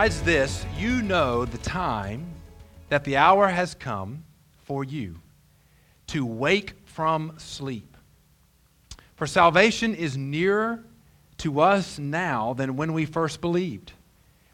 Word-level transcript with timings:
Besides 0.00 0.22
this, 0.22 0.66
you 0.78 1.02
know 1.02 1.44
the 1.44 1.58
time 1.58 2.24
that 2.88 3.04
the 3.04 3.18
hour 3.18 3.48
has 3.48 3.74
come 3.74 4.24
for 4.64 4.82
you 4.82 5.16
to 6.06 6.24
wake 6.24 6.72
from 6.86 7.34
sleep. 7.36 7.98
For 9.16 9.26
salvation 9.26 9.94
is 9.94 10.16
nearer 10.16 10.82
to 11.36 11.60
us 11.60 11.98
now 11.98 12.54
than 12.54 12.76
when 12.76 12.94
we 12.94 13.04
first 13.04 13.42
believed. 13.42 13.92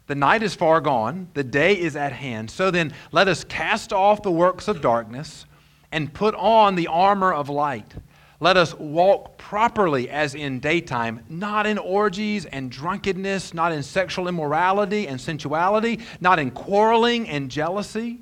The 0.07 0.15
night 0.15 0.43
is 0.43 0.53
far 0.53 0.81
gone, 0.81 1.29
the 1.33 1.45
day 1.45 1.79
is 1.79 1.95
at 1.95 2.11
hand. 2.11 2.51
So 2.51 2.69
then, 2.69 2.91
let 3.13 3.29
us 3.29 3.45
cast 3.45 3.93
off 3.93 4.23
the 4.23 4.29
works 4.29 4.67
of 4.67 4.81
darkness 4.81 5.45
and 5.93 6.13
put 6.13 6.35
on 6.35 6.75
the 6.75 6.87
armor 6.87 7.31
of 7.31 7.47
light. 7.47 7.93
Let 8.39 8.55
us 8.55 8.75
walk 8.75 9.37
properly 9.39 10.09
as 10.09 10.35
in 10.35 10.59
daytime, 10.59 11.25
not 11.27 11.65
in 11.65 11.79
orgies 11.79 12.45
and 12.45 12.71
drunkenness, 12.71 13.53
not 13.53 13.71
in 13.71 13.81
sexual 13.81 14.27
immorality 14.27 15.07
and 15.07 15.19
sensuality, 15.19 15.99
not 16.21 16.37
in 16.37 16.51
quarreling 16.51 17.27
and 17.27 17.49
jealousy, 17.49 18.19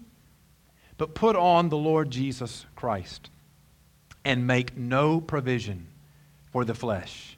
but 0.97 1.15
put 1.15 1.35
on 1.35 1.67
the 1.67 1.77
Lord 1.77 2.11
Jesus 2.11 2.65
Christ 2.75 3.29
and 4.23 4.47
make 4.47 4.77
no 4.77 5.19
provision 5.19 5.87
for 6.51 6.63
the 6.63 6.73
flesh 6.73 7.37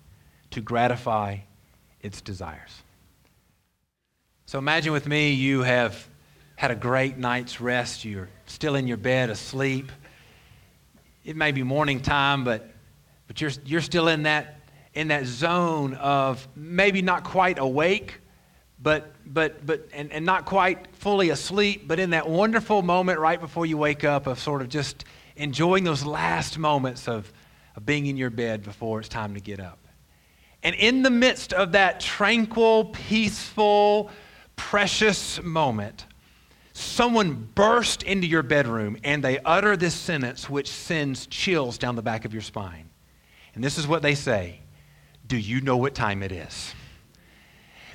to 0.52 0.62
gratify 0.62 1.38
its 2.02 2.22
desires. 2.22 2.84
So 4.46 4.60
imagine 4.60 4.94
with 4.94 5.08
me 5.08 5.32
you 5.32 5.64
have 5.64 6.08
had 6.56 6.70
a 6.70 6.76
great 6.76 7.18
night's 7.18 7.60
rest, 7.60 8.06
you're 8.06 8.30
still 8.46 8.76
in 8.76 8.88
your 8.88 8.98
bed 8.98 9.32
asleep 9.32 9.92
it 11.28 11.36
may 11.36 11.52
be 11.52 11.62
morning 11.62 12.00
time, 12.00 12.46
but, 12.46 12.72
but 13.28 13.42
you're, 13.42 13.52
you're 13.66 13.82
still 13.82 14.08
in 14.08 14.24
that, 14.24 14.62
in 14.94 15.10
that 15.10 15.26
zone 15.26 15.94
of 15.96 16.48
maybe 16.56 17.02
not 17.02 17.26
quite 17.26 17.60
awake, 17.60 18.22
but, 18.82 19.14
but, 19.26 19.66
but 19.66 19.90
and, 19.92 20.10
and 20.14 20.26
not 20.26 20.46
quite 20.46 20.88
fully 20.96 21.30
asleep, 21.30 21.86
but 21.86 22.00
in 22.00 22.12
that 22.12 22.30
wonderful 22.30 22.82
moment 22.82 23.20
right 23.20 23.42
before 23.42 23.66
you 23.66 23.78
wake 23.78 24.06
up 24.06 24.26
of 24.26 24.40
sort 24.40 24.62
of 24.62 24.70
just 24.70 25.04
enjoying 25.36 25.84
those 25.84 26.06
last 26.06 26.58
moments 26.58 27.10
of, 27.10 27.32
of 27.76 27.86
being 27.86 28.06
in 28.06 28.16
your 28.16 28.30
bed 28.30 28.64
before 28.64 29.02
it's 29.02 29.10
time 29.10 29.34
to 29.34 29.42
get 29.42 29.60
up. 29.60 29.80
And 30.64 30.76
in 30.76 31.04
the 31.04 31.10
midst 31.10 31.52
of 31.52 31.74
that 31.74 32.00
tranquil, 32.00 32.86
peaceful, 32.86 34.12
precious 34.56 35.44
moment, 35.44 36.06
someone 36.78 37.50
burst 37.56 38.04
into 38.04 38.28
your 38.28 38.44
bedroom 38.44 38.98
and 39.04 39.24
they 39.24 39.40
utter 39.40 39.76
this 39.76 39.96
sentence 39.96 40.50
which 40.50 40.70
sends 40.70 41.26
chills 41.28 41.78
down 41.78 41.96
the 41.96 42.02
back 42.02 42.24
of 42.24 42.34
your 42.34 42.42
spine. 42.42 42.90
And 43.56 43.64
this 43.64 43.78
is 43.78 43.88
what 43.88 44.02
they 44.02 44.14
say 44.16 44.62
Do 45.26 45.38
you 45.38 45.62
know 45.62 45.78
what 45.78 45.96
time 45.96 46.22
it 46.22 46.32
is? 46.32 46.74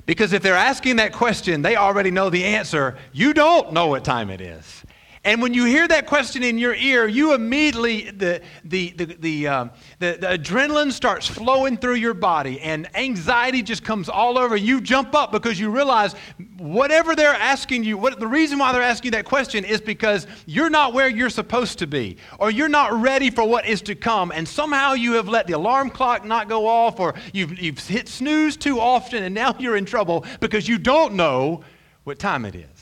Because 0.05 0.33
if 0.33 0.43
they're 0.43 0.55
asking 0.55 0.97
that 0.97 1.13
question, 1.13 1.61
they 1.61 1.77
already 1.77 2.11
know 2.11 2.29
the 2.29 2.43
answer. 2.43 2.97
You 3.13 3.33
don't 3.33 3.71
know 3.71 3.87
what 3.87 4.03
time 4.03 4.29
it 4.29 4.41
is. 4.41 4.83
And 5.25 5.41
when 5.41 5.53
you 5.53 5.63
hear 5.63 5.87
that 5.87 6.05
question 6.05 6.43
in 6.43 6.57
your 6.57 6.75
ear, 6.75 7.07
you 7.07 7.33
immediately, 7.33 8.11
the, 8.11 8.41
the, 8.65 8.89
the, 8.91 9.05
the, 9.05 9.47
um, 9.47 9.71
the, 9.99 10.17
the, 10.19 10.27
adrenaline 10.27 10.91
starts 10.91 11.27
flowing 11.27 11.77
through 11.77 11.95
your 11.95 12.13
body 12.13 12.59
and 12.59 12.93
anxiety 12.93 13.61
just 13.61 13.85
comes 13.85 14.09
all 14.09 14.37
over. 14.37 14.57
You 14.57 14.81
jump 14.81 15.15
up 15.15 15.31
because 15.31 15.57
you 15.57 15.69
realize 15.69 16.13
whatever 16.57 17.15
they're 17.15 17.33
asking 17.33 17.85
you, 17.85 17.97
what, 17.97 18.19
the 18.19 18.27
reason 18.27 18.59
why 18.59 18.73
they're 18.73 18.81
asking 18.81 19.07
you 19.07 19.11
that 19.11 19.23
question 19.23 19.63
is 19.63 19.79
because 19.79 20.27
you're 20.45 20.69
not 20.69 20.93
where 20.93 21.07
you're 21.07 21.29
supposed 21.29 21.79
to 21.79 21.87
be 21.87 22.17
or 22.37 22.51
you're 22.51 22.67
not 22.67 22.91
ready 22.91 23.29
for 23.29 23.45
what 23.47 23.65
is 23.65 23.81
to 23.83 23.95
come. 23.95 24.29
And 24.35 24.45
somehow 24.45 24.91
you 24.91 25.13
have 25.13 25.29
let 25.29 25.47
the 25.47 25.53
alarm 25.53 25.89
clock 25.89 26.25
not 26.25 26.49
go 26.49 26.67
off 26.67 26.99
or 26.99 27.15
you've, 27.31 27.57
you've 27.57 27.79
hit 27.79 28.09
snooze 28.09 28.57
too 28.57 28.77
often 28.77 29.23
and 29.23 29.33
now 29.33 29.55
you're 29.59 29.77
in 29.77 29.85
trouble 29.85 30.25
because 30.41 30.67
you 30.67 30.77
don't 30.77 31.13
know 31.13 31.63
what 32.03 32.19
time 32.19 32.43
it 32.43 32.55
is. 32.55 32.72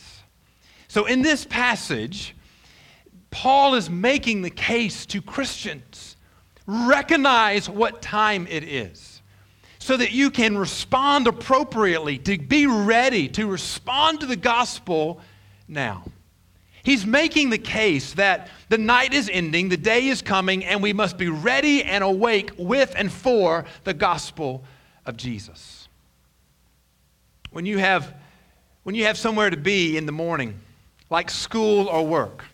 So, 0.91 1.05
in 1.05 1.21
this 1.21 1.45
passage, 1.45 2.35
Paul 3.29 3.75
is 3.75 3.89
making 3.89 4.41
the 4.41 4.49
case 4.49 5.05
to 5.05 5.21
Christians 5.21 6.17
recognize 6.67 7.69
what 7.69 8.01
time 8.01 8.45
it 8.47 8.65
is 8.65 9.21
so 9.79 9.95
that 9.95 10.11
you 10.11 10.29
can 10.29 10.57
respond 10.57 11.27
appropriately, 11.27 12.17
to 12.17 12.37
be 12.37 12.67
ready 12.67 13.29
to 13.29 13.47
respond 13.47 14.19
to 14.19 14.25
the 14.25 14.35
gospel 14.35 15.21
now. 15.65 16.03
He's 16.83 17.05
making 17.05 17.51
the 17.51 17.57
case 17.57 18.11
that 18.15 18.49
the 18.67 18.77
night 18.77 19.13
is 19.13 19.29
ending, 19.31 19.69
the 19.69 19.77
day 19.77 20.09
is 20.09 20.21
coming, 20.21 20.65
and 20.65 20.83
we 20.83 20.91
must 20.91 21.17
be 21.17 21.29
ready 21.29 21.85
and 21.85 22.03
awake 22.03 22.51
with 22.57 22.93
and 22.97 23.09
for 23.09 23.63
the 23.85 23.93
gospel 23.93 24.65
of 25.05 25.15
Jesus. 25.15 25.87
When 27.51 27.65
you 27.65 27.77
have, 27.77 28.13
when 28.83 28.93
you 28.93 29.05
have 29.05 29.17
somewhere 29.17 29.49
to 29.49 29.55
be 29.55 29.95
in 29.95 30.05
the 30.05 30.11
morning, 30.11 30.59
like 31.11 31.29
school 31.29 31.87
or 31.87 32.07
work. 32.07 32.45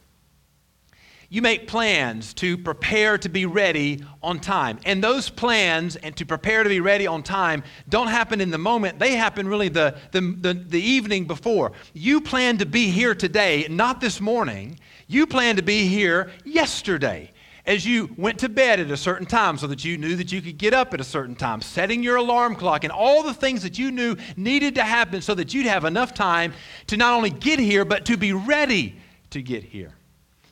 You 1.29 1.41
make 1.41 1.67
plans 1.67 2.33
to 2.35 2.57
prepare 2.57 3.17
to 3.17 3.27
be 3.27 3.45
ready 3.45 4.03
on 4.23 4.39
time. 4.39 4.79
And 4.85 5.03
those 5.03 5.29
plans 5.29 5.97
and 5.97 6.15
to 6.15 6.25
prepare 6.25 6.63
to 6.63 6.69
be 6.69 6.79
ready 6.79 7.05
on 7.05 7.21
time 7.21 7.63
don't 7.89 8.07
happen 8.07 8.39
in 8.39 8.49
the 8.49 8.57
moment. 8.57 8.97
They 8.97 9.15
happen 9.15 9.47
really 9.47 9.67
the, 9.67 9.97
the, 10.11 10.21
the, 10.21 10.53
the, 10.53 10.81
evening 10.81 11.25
before. 11.25 11.73
You 11.93 12.21
plan 12.21 12.57
to 12.59 12.65
be 12.65 12.89
here 12.91 13.13
today, 13.13 13.67
not 13.69 13.99
this 13.99 14.21
morning. 14.21 14.79
You 15.07 15.27
plan 15.27 15.57
to 15.57 15.61
be 15.61 15.87
here 15.87 16.31
yesterday 16.45 17.33
as 17.67 17.85
you 17.85 18.09
went 18.17 18.39
to 18.39 18.49
bed 18.49 18.79
at 18.79 18.89
a 18.89 18.97
certain 18.97 19.27
time 19.27 19.57
so 19.57 19.67
that 19.67 19.83
you 19.83 19.97
knew 19.97 20.15
that 20.15 20.31
you 20.31 20.41
could 20.41 20.57
get 20.57 20.73
up 20.73 20.93
at 20.93 21.01
a 21.01 21.03
certain 21.03 21.35
time, 21.35 21.61
setting 21.61 22.01
your 22.01 22.15
alarm 22.15 22.55
clock, 22.55 22.85
and 22.85 22.93
all 22.93 23.21
the 23.21 23.33
things 23.33 23.61
that 23.61 23.77
you 23.77 23.91
knew 23.91 24.15
needed 24.37 24.75
to 24.75 24.83
happen 24.83 25.21
so 25.21 25.35
that 25.35 25.53
you'd 25.53 25.65
have 25.65 25.83
enough 25.83 26.13
time 26.13 26.53
to 26.87 26.95
not 26.95 27.13
only 27.13 27.29
get 27.29 27.59
here, 27.59 27.83
but 27.83 28.05
to 28.05 28.15
be 28.15 28.31
ready 28.31 28.95
to 29.31 29.41
get 29.41 29.63
here. 29.63 29.93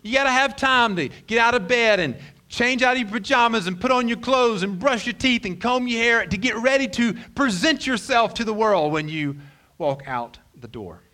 You 0.03 0.13
got 0.13 0.25
to 0.25 0.29
have 0.29 0.57
time 0.57 0.97
to 0.97 1.09
get 1.25 1.39
out 1.39 1.55
of 1.55 1.67
bed 1.69 2.01
and 2.01 2.17
change 2.49 2.83
out 2.83 2.93
of 2.93 2.99
your 2.99 3.09
pajamas 3.09 3.65
and 3.65 3.79
put 3.79 3.91
on 3.91 4.09
your 4.09 4.19
clothes 4.19 4.61
and 4.61 4.77
brush 4.77 5.05
your 5.05 5.13
teeth 5.13 5.45
and 5.45 5.59
comb 5.59 5.87
your 5.87 6.01
hair 6.01 6.25
to 6.27 6.37
get 6.37 6.55
ready 6.57 6.87
to 6.89 7.13
present 7.33 7.87
yourself 7.87 8.33
to 8.35 8.43
the 8.43 8.53
world 8.53 8.91
when 8.91 9.07
you 9.07 9.37
walk 9.77 10.03
out 10.05 10.37
the 10.59 10.67
door. 10.67 11.04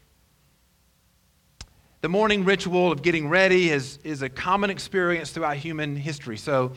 The 2.01 2.09
morning 2.09 2.45
ritual 2.45 2.91
of 2.91 3.03
getting 3.03 3.29
ready 3.29 3.69
is, 3.69 3.99
is 4.03 4.23
a 4.23 4.29
common 4.29 4.71
experience 4.71 5.29
throughout 5.29 5.57
human 5.57 5.95
history. 5.95 6.35
So, 6.35 6.71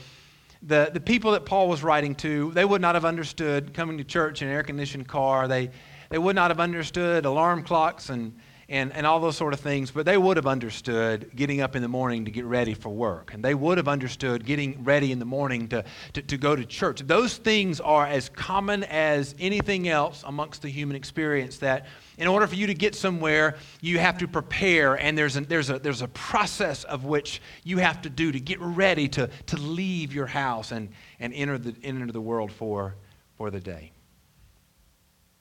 the, 0.60 0.90
the 0.92 1.00
people 1.00 1.32
that 1.32 1.46
Paul 1.46 1.66
was 1.70 1.82
writing 1.82 2.14
to, 2.16 2.50
they 2.50 2.66
would 2.66 2.82
not 2.82 2.94
have 2.94 3.06
understood 3.06 3.72
coming 3.72 3.96
to 3.96 4.04
church 4.04 4.42
in 4.42 4.48
an 4.48 4.54
air 4.54 4.62
conditioned 4.62 5.08
car. 5.08 5.48
They, 5.48 5.70
they 6.10 6.18
would 6.18 6.36
not 6.36 6.50
have 6.50 6.60
understood 6.60 7.24
alarm 7.24 7.62
clocks 7.62 8.10
and, 8.10 8.38
and, 8.68 8.92
and 8.92 9.06
all 9.06 9.20
those 9.20 9.36
sort 9.36 9.52
of 9.52 9.60
things, 9.60 9.90
but 9.90 10.06
they 10.06 10.16
would 10.16 10.36
have 10.36 10.46
understood 10.46 11.30
getting 11.34 11.60
up 11.60 11.76
in 11.76 11.82
the 11.82 11.88
morning 11.88 12.24
to 12.24 12.30
get 12.30 12.44
ready 12.44 12.74
for 12.74 12.88
work. 12.88 13.34
And 13.34 13.44
they 13.44 13.54
would 13.54 13.78
have 13.78 13.88
understood 13.88 14.44
getting 14.44 14.82
ready 14.84 15.12
in 15.12 15.18
the 15.18 15.24
morning 15.24 15.68
to, 15.68 15.84
to, 16.14 16.22
to 16.22 16.36
go 16.36 16.56
to 16.56 16.64
church. 16.64 17.00
Those 17.00 17.36
things 17.36 17.80
are 17.80 18.06
as 18.06 18.28
common 18.28 18.84
as 18.84 19.34
anything 19.38 19.88
else 19.88 20.22
amongst 20.26 20.62
the 20.62 20.68
human 20.68 20.96
experience 20.96 21.58
that 21.58 21.86
in 22.16 22.28
order 22.28 22.46
for 22.46 22.54
you 22.54 22.66
to 22.68 22.74
get 22.74 22.94
somewhere, 22.94 23.56
you 23.80 23.98
have 23.98 24.18
to 24.18 24.28
prepare, 24.28 24.94
and 24.94 25.18
there's 25.18 25.36
a, 25.36 25.40
there's 25.40 25.70
a, 25.70 25.78
there's 25.78 26.02
a 26.02 26.08
process 26.08 26.84
of 26.84 27.04
which 27.04 27.42
you 27.64 27.78
have 27.78 28.02
to 28.02 28.10
do 28.10 28.32
to 28.32 28.40
get 28.40 28.60
ready 28.60 29.08
to, 29.08 29.28
to 29.46 29.56
leave 29.56 30.14
your 30.14 30.26
house 30.26 30.72
and, 30.72 30.90
and 31.18 31.34
enter, 31.34 31.58
the, 31.58 31.74
enter 31.82 32.06
the 32.12 32.20
world 32.20 32.52
for, 32.52 32.94
for 33.36 33.50
the 33.50 33.60
day. 33.60 33.90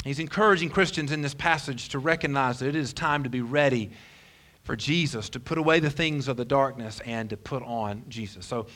He's 0.04 0.20
encouraging 0.20 0.70
Christians 0.70 1.12
in 1.12 1.22
this 1.22 1.34
passage 1.34 1.90
to 1.90 2.00
recognize 2.00 2.60
that 2.60 2.68
it 2.68 2.76
is 2.76 2.94
time 2.94 3.24
to 3.24 3.30
be 3.30 3.42
ready 3.42 3.92
for 4.64 4.76
Jesus, 4.76 5.30
to 5.30 5.40
put 5.40 5.58
away 5.58 5.80
the 5.80 5.90
things 5.90 6.28
of 6.28 6.38
the 6.38 6.46
darkness 6.46 7.02
and 7.06 7.30
to 7.30 7.38
put 7.38 7.64
on 7.64 8.04
Jesus. 8.10 8.46
So, 8.46 8.68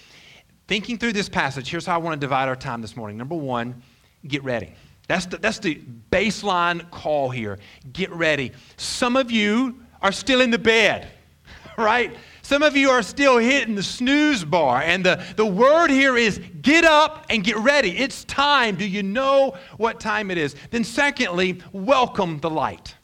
thinking 0.68 0.98
through 0.98 1.14
this 1.14 1.30
passage, 1.30 1.70
here's 1.70 1.86
how 1.86 1.96
I 1.96 1.98
want 1.98 2.20
to 2.20 2.26
divide 2.26 2.48
our 2.48 2.56
time 2.56 2.82
this 2.82 2.96
morning. 2.96 3.18
Number 3.18 3.36
one, 3.36 3.82
get 4.28 4.44
ready. 4.44 4.74
That's 5.08 5.26
the, 5.26 5.38
that's 5.38 5.60
the 5.60 5.82
baseline 6.12 6.90
call 6.92 7.30
here. 7.30 7.60
Get 7.94 8.12
ready. 8.12 8.52
Some 8.78 9.16
of 9.16 9.32
you 9.32 9.80
are 10.02 10.12
still 10.12 10.42
in 10.42 10.52
the 10.52 10.60
bed, 10.60 11.08
right? 11.78 12.16
Some 12.48 12.64
of 12.64 12.78
you 12.78 12.92
are 12.92 13.04
still 13.04 13.40
hitting 13.40 13.76
the 13.76 13.84
snooze 13.84 14.46
bar, 14.46 14.82
and 14.82 15.06
the, 15.06 15.22
the 15.36 15.46
word 15.46 15.90
here 15.90 16.16
is 16.16 16.40
get 16.62 16.86
up 16.86 17.26
and 17.30 17.44
get 17.44 17.58
ready. 17.58 17.98
It's 17.98 18.24
time. 18.24 18.78
Do 18.78 18.88
you 18.88 19.04
know 19.04 19.58
what 19.76 20.00
time 20.00 20.32
it 20.32 20.38
is? 20.38 20.56
Then, 20.72 20.86
secondly, 20.86 21.62
welcome 21.74 22.40
the 22.40 22.50
light. 22.50 22.96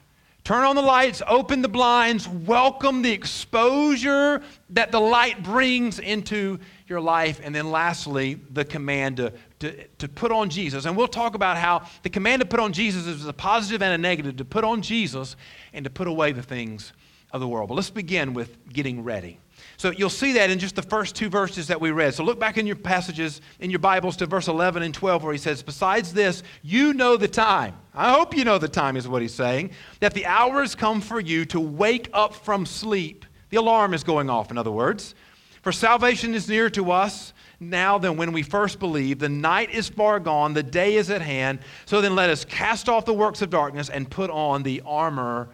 Turn 0.45 0.63
on 0.63 0.77
the 0.77 0.81
lights, 0.81 1.21
open 1.27 1.61
the 1.61 1.67
blinds, 1.67 2.25
welcome 2.25 3.01
the 3.01 3.11
exposure 3.11 4.41
that 4.69 4.93
the 4.93 5.01
light 5.01 5.43
brings 5.43 5.99
into 5.99 6.57
your 6.87 7.01
life. 7.01 7.41
And 7.43 7.53
then, 7.53 7.69
lastly, 7.69 8.39
the 8.53 8.63
command 8.63 9.17
to, 9.17 9.33
to, 9.59 9.87
to 9.97 10.07
put 10.07 10.31
on 10.31 10.49
Jesus. 10.49 10.85
And 10.85 10.95
we'll 10.95 11.09
talk 11.09 11.35
about 11.35 11.57
how 11.57 11.85
the 12.03 12.09
command 12.09 12.39
to 12.43 12.47
put 12.47 12.61
on 12.61 12.71
Jesus 12.71 13.07
is 13.07 13.27
a 13.27 13.33
positive 13.33 13.81
and 13.81 13.93
a 13.93 13.97
negative 13.97 14.37
to 14.37 14.45
put 14.45 14.63
on 14.63 14.81
Jesus 14.81 15.35
and 15.73 15.83
to 15.83 15.89
put 15.89 16.07
away 16.07 16.31
the 16.31 16.43
things 16.43 16.93
of 17.33 17.41
the 17.41 17.47
world. 17.47 17.67
But 17.67 17.75
let's 17.75 17.89
begin 17.89 18.33
with 18.33 18.55
getting 18.71 19.03
ready. 19.03 19.39
So 19.77 19.89
you'll 19.89 20.09
see 20.09 20.33
that 20.33 20.49
in 20.49 20.59
just 20.59 20.75
the 20.75 20.81
first 20.81 21.15
two 21.15 21.29
verses 21.29 21.67
that 21.67 21.81
we 21.81 21.91
read. 21.91 22.13
So 22.13 22.23
look 22.23 22.39
back 22.39 22.57
in 22.57 22.67
your 22.67 22.75
passages, 22.75 23.41
in 23.59 23.69
your 23.69 23.79
Bibles, 23.79 24.15
to 24.17 24.25
verse 24.25 24.47
11 24.47 24.83
and 24.83 24.93
12, 24.93 25.23
where 25.23 25.33
he 25.33 25.39
says, 25.39 25.63
Besides 25.63 26.13
this, 26.13 26.43
you 26.61 26.93
know 26.93 27.17
the 27.17 27.27
time. 27.27 27.75
I 27.93 28.11
hope 28.11 28.35
you 28.35 28.45
know 28.45 28.57
the 28.57 28.67
time, 28.67 28.95
is 28.95 29.07
what 29.07 29.21
he's 29.21 29.33
saying, 29.33 29.71
that 29.99 30.13
the 30.13 30.25
hour 30.25 30.61
has 30.61 30.75
come 30.75 31.01
for 31.01 31.19
you 31.19 31.45
to 31.45 31.59
wake 31.59 32.09
up 32.13 32.35
from 32.35 32.65
sleep. 32.65 33.25
The 33.49 33.57
alarm 33.57 33.93
is 33.93 34.03
going 34.03 34.29
off, 34.29 34.51
in 34.51 34.57
other 34.57 34.71
words. 34.71 35.15
For 35.63 35.71
salvation 35.71 36.35
is 36.35 36.47
nearer 36.47 36.69
to 36.71 36.91
us 36.91 37.33
now 37.59 37.97
than 37.97 38.17
when 38.17 38.31
we 38.31 38.43
first 38.43 38.79
believed. 38.79 39.21
The 39.21 39.29
night 39.29 39.71
is 39.71 39.89
far 39.89 40.19
gone, 40.19 40.53
the 40.53 40.63
day 40.63 40.95
is 40.95 41.09
at 41.09 41.21
hand. 41.21 41.59
So 41.85 42.01
then 42.01 42.15
let 42.15 42.29
us 42.29 42.45
cast 42.45 42.89
off 42.89 43.05
the 43.05 43.13
works 43.13 43.41
of 43.41 43.49
darkness 43.49 43.89
and 43.89 44.09
put 44.09 44.29
on 44.29 44.63
the 44.63 44.81
armor 44.85 45.49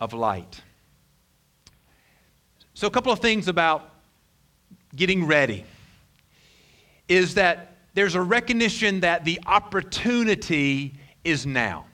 of 0.00 0.12
light. 0.12 0.62
So, 2.80 2.86
a 2.86 2.90
couple 2.90 3.12
of 3.12 3.18
things 3.18 3.46
about 3.46 3.90
getting 4.96 5.26
ready 5.26 5.66
is 7.08 7.34
that 7.34 7.76
there's 7.92 8.14
a 8.14 8.22
recognition 8.22 9.00
that 9.00 9.26
the 9.26 9.38
opportunity 9.44 10.94
is 11.22 11.44
now. 11.44 11.84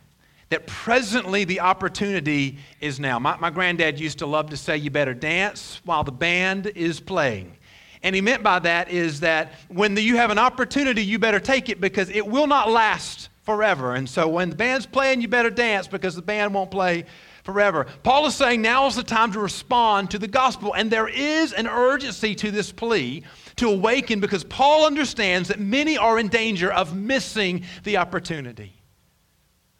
That 0.50 0.68
presently 0.68 1.42
the 1.42 1.58
opportunity 1.58 2.58
is 2.80 3.00
now. 3.00 3.18
My, 3.18 3.36
my 3.36 3.50
granddad 3.50 3.98
used 3.98 4.20
to 4.20 4.26
love 4.26 4.50
to 4.50 4.56
say, 4.56 4.76
You 4.76 4.92
better 4.92 5.12
dance 5.12 5.80
while 5.84 6.04
the 6.04 6.12
band 6.12 6.68
is 6.76 7.00
playing. 7.00 7.56
And 8.04 8.14
he 8.14 8.20
meant 8.20 8.44
by 8.44 8.60
that 8.60 8.88
is 8.88 9.18
that 9.18 9.54
when 9.66 9.96
the, 9.96 10.02
you 10.02 10.18
have 10.18 10.30
an 10.30 10.38
opportunity, 10.38 11.04
you 11.04 11.18
better 11.18 11.40
take 11.40 11.68
it 11.68 11.80
because 11.80 12.10
it 12.10 12.24
will 12.24 12.46
not 12.46 12.70
last 12.70 13.28
forever. 13.42 13.96
And 13.96 14.08
so 14.08 14.28
when 14.28 14.50
the 14.50 14.56
band's 14.56 14.86
playing, 14.86 15.20
you 15.20 15.26
better 15.26 15.50
dance 15.50 15.88
because 15.88 16.14
the 16.14 16.22
band 16.22 16.54
won't 16.54 16.70
play 16.70 17.06
forever. 17.46 17.86
Paul 18.02 18.26
is 18.26 18.34
saying 18.34 18.60
now 18.60 18.86
is 18.88 18.96
the 18.96 19.02
time 19.04 19.32
to 19.32 19.40
respond 19.40 20.10
to 20.10 20.18
the 20.18 20.28
gospel. 20.28 20.74
And 20.74 20.90
there 20.90 21.08
is 21.08 21.52
an 21.52 21.66
urgency 21.66 22.34
to 22.34 22.50
this 22.50 22.72
plea 22.72 23.22
to 23.54 23.68
awaken 23.68 24.20
because 24.20 24.44
Paul 24.44 24.84
understands 24.84 25.48
that 25.48 25.60
many 25.60 25.96
are 25.96 26.18
in 26.18 26.28
danger 26.28 26.70
of 26.70 26.94
missing 26.94 27.64
the 27.84 27.96
opportunity. 27.96 28.72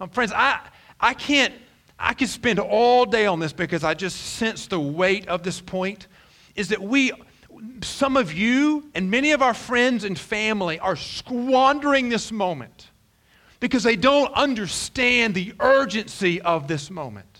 Now, 0.00 0.06
friends, 0.06 0.32
I, 0.32 0.60
I 1.00 1.12
can't, 1.12 1.52
I 1.98 2.14
could 2.14 2.28
spend 2.28 2.60
all 2.60 3.04
day 3.04 3.26
on 3.26 3.40
this 3.40 3.52
because 3.52 3.82
I 3.82 3.94
just 3.94 4.16
sense 4.16 4.68
the 4.68 4.80
weight 4.80 5.26
of 5.26 5.42
this 5.42 5.60
point. 5.60 6.06
Is 6.54 6.68
that 6.68 6.80
we, 6.80 7.12
some 7.82 8.16
of 8.16 8.32
you 8.32 8.88
and 8.94 9.10
many 9.10 9.32
of 9.32 9.42
our 9.42 9.54
friends 9.54 10.04
and 10.04 10.16
family 10.16 10.78
are 10.78 10.96
squandering 10.96 12.08
this 12.10 12.30
moment 12.30 12.90
because 13.58 13.82
they 13.82 13.96
don't 13.96 14.32
understand 14.34 15.34
the 15.34 15.52
urgency 15.58 16.40
of 16.42 16.68
this 16.68 16.90
moment. 16.90 17.35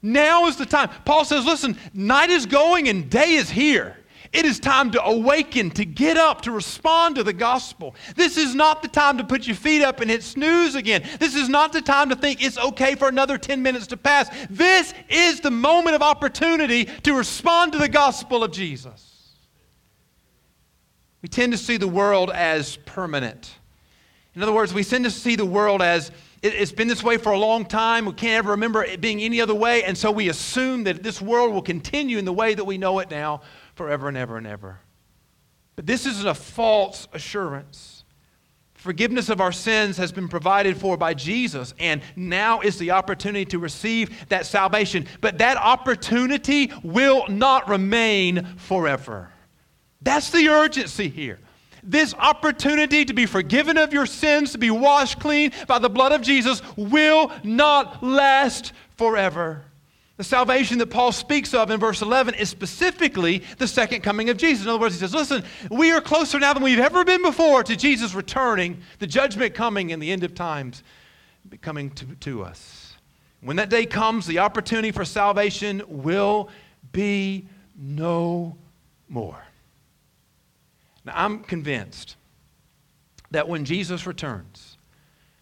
Now 0.00 0.46
is 0.46 0.56
the 0.56 0.66
time. 0.66 0.90
Paul 1.04 1.24
says, 1.24 1.44
listen, 1.44 1.76
night 1.92 2.30
is 2.30 2.46
going 2.46 2.88
and 2.88 3.10
day 3.10 3.34
is 3.34 3.50
here. 3.50 3.96
It 4.32 4.44
is 4.44 4.60
time 4.60 4.90
to 4.90 5.02
awaken, 5.02 5.70
to 5.72 5.84
get 5.86 6.16
up, 6.18 6.42
to 6.42 6.52
respond 6.52 7.16
to 7.16 7.24
the 7.24 7.32
gospel. 7.32 7.94
This 8.14 8.36
is 8.36 8.54
not 8.54 8.82
the 8.82 8.88
time 8.88 9.16
to 9.18 9.24
put 9.24 9.46
your 9.46 9.56
feet 9.56 9.82
up 9.82 10.00
and 10.00 10.10
hit 10.10 10.22
snooze 10.22 10.74
again. 10.74 11.02
This 11.18 11.34
is 11.34 11.48
not 11.48 11.72
the 11.72 11.80
time 11.80 12.10
to 12.10 12.16
think 12.16 12.42
it's 12.42 12.58
okay 12.58 12.94
for 12.94 13.08
another 13.08 13.38
10 13.38 13.62
minutes 13.62 13.86
to 13.88 13.96
pass. 13.96 14.28
This 14.50 14.92
is 15.08 15.40
the 15.40 15.50
moment 15.50 15.96
of 15.96 16.02
opportunity 16.02 16.84
to 16.84 17.14
respond 17.14 17.72
to 17.72 17.78
the 17.78 17.88
gospel 17.88 18.44
of 18.44 18.52
Jesus. 18.52 19.34
We 21.22 21.28
tend 21.28 21.52
to 21.52 21.58
see 21.58 21.78
the 21.78 21.88
world 21.88 22.30
as 22.30 22.76
permanent. 22.84 23.56
In 24.34 24.42
other 24.42 24.52
words, 24.52 24.74
we 24.74 24.84
tend 24.84 25.04
to 25.04 25.10
see 25.10 25.36
the 25.36 25.46
world 25.46 25.80
as 25.80 26.12
it, 26.42 26.54
has 26.54 26.72
been 26.72 26.88
this 26.88 27.02
way 27.02 27.16
for 27.16 27.32
a 27.32 27.38
long 27.38 27.64
time. 27.64 28.06
We 28.06 28.12
can't 28.12 28.38
ever 28.38 28.52
remember 28.52 28.84
it 28.84 29.00
being 29.00 29.20
any 29.20 29.40
other 29.40 29.54
way. 29.54 29.84
And 29.84 29.96
so 29.96 30.10
we 30.10 30.28
assume 30.28 30.84
that 30.84 31.02
this 31.02 31.20
world 31.20 31.52
will 31.52 31.62
continue 31.62 32.18
in 32.18 32.24
the 32.24 32.32
way 32.32 32.54
that 32.54 32.64
we 32.64 32.78
know 32.78 32.98
it 33.00 33.10
now 33.10 33.42
forever 33.74 34.08
and 34.08 34.16
ever 34.16 34.36
and 34.36 34.46
ever. 34.46 34.80
But 35.76 35.86
this 35.86 36.06
is 36.06 36.24
a 36.24 36.34
false 36.34 37.06
assurance. 37.12 38.04
Forgiveness 38.74 39.28
of 39.28 39.40
our 39.40 39.50
sins 39.50 39.96
has 39.96 40.12
been 40.12 40.28
provided 40.28 40.76
for 40.76 40.96
by 40.96 41.12
Jesus, 41.12 41.74
and 41.80 42.00
now 42.14 42.60
is 42.60 42.78
the 42.78 42.92
opportunity 42.92 43.44
to 43.46 43.58
receive 43.58 44.28
that 44.28 44.46
salvation. 44.46 45.06
But 45.20 45.38
that 45.38 45.56
opportunity 45.56 46.72
will 46.84 47.26
not 47.28 47.68
remain 47.68 48.46
forever. 48.56 49.32
That's 50.00 50.30
the 50.30 50.48
urgency 50.48 51.08
here. 51.08 51.40
This 51.82 52.14
opportunity 52.14 53.04
to 53.04 53.12
be 53.12 53.26
forgiven 53.26 53.78
of 53.78 53.92
your 53.92 54.06
sins, 54.06 54.52
to 54.52 54.58
be 54.58 54.70
washed 54.70 55.20
clean 55.20 55.52
by 55.66 55.78
the 55.78 55.88
blood 55.88 56.12
of 56.12 56.22
Jesus, 56.22 56.62
will 56.76 57.32
not 57.44 58.02
last 58.02 58.72
forever. 58.96 59.64
The 60.18 60.24
salvation 60.24 60.78
that 60.78 60.88
Paul 60.88 61.12
speaks 61.12 61.54
of 61.54 61.70
in 61.70 61.78
verse 61.78 62.02
11 62.02 62.34
is 62.34 62.48
specifically 62.48 63.44
the 63.58 63.68
second 63.68 64.02
coming 64.02 64.30
of 64.30 64.36
Jesus. 64.36 64.64
In 64.64 64.70
other 64.70 64.80
words, 64.80 64.96
he 64.96 64.98
says, 64.98 65.14
Listen, 65.14 65.44
we 65.70 65.92
are 65.92 66.00
closer 66.00 66.40
now 66.40 66.52
than 66.52 66.64
we've 66.64 66.80
ever 66.80 67.04
been 67.04 67.22
before 67.22 67.62
to 67.62 67.76
Jesus 67.76 68.14
returning, 68.14 68.78
the 68.98 69.06
judgment 69.06 69.54
coming, 69.54 69.92
and 69.92 70.02
the 70.02 70.10
end 70.10 70.24
of 70.24 70.34
times 70.34 70.82
coming 71.62 71.90
to, 71.92 72.06
to 72.16 72.42
us. 72.42 72.96
When 73.42 73.56
that 73.56 73.70
day 73.70 73.86
comes, 73.86 74.26
the 74.26 74.40
opportunity 74.40 74.90
for 74.90 75.04
salvation 75.04 75.82
will 75.86 76.48
be 76.90 77.46
no 77.76 78.56
more. 79.08 79.40
Now, 81.08 81.14
I'm 81.16 81.38
convinced 81.38 82.16
that 83.30 83.48
when 83.48 83.64
Jesus 83.64 84.06
returns, 84.06 84.76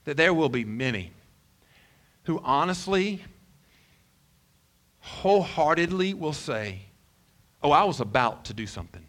that 0.04 0.16
there 0.16 0.32
will 0.32 0.48
be 0.48 0.64
many 0.64 1.10
who 2.22 2.40
honestly, 2.44 3.24
wholeheartedly 5.00 6.14
will 6.14 6.32
say, 6.32 6.82
Oh, 7.64 7.72
I 7.72 7.82
was 7.82 7.98
about 7.98 8.44
to 8.44 8.54
do 8.54 8.64
something. 8.64 9.04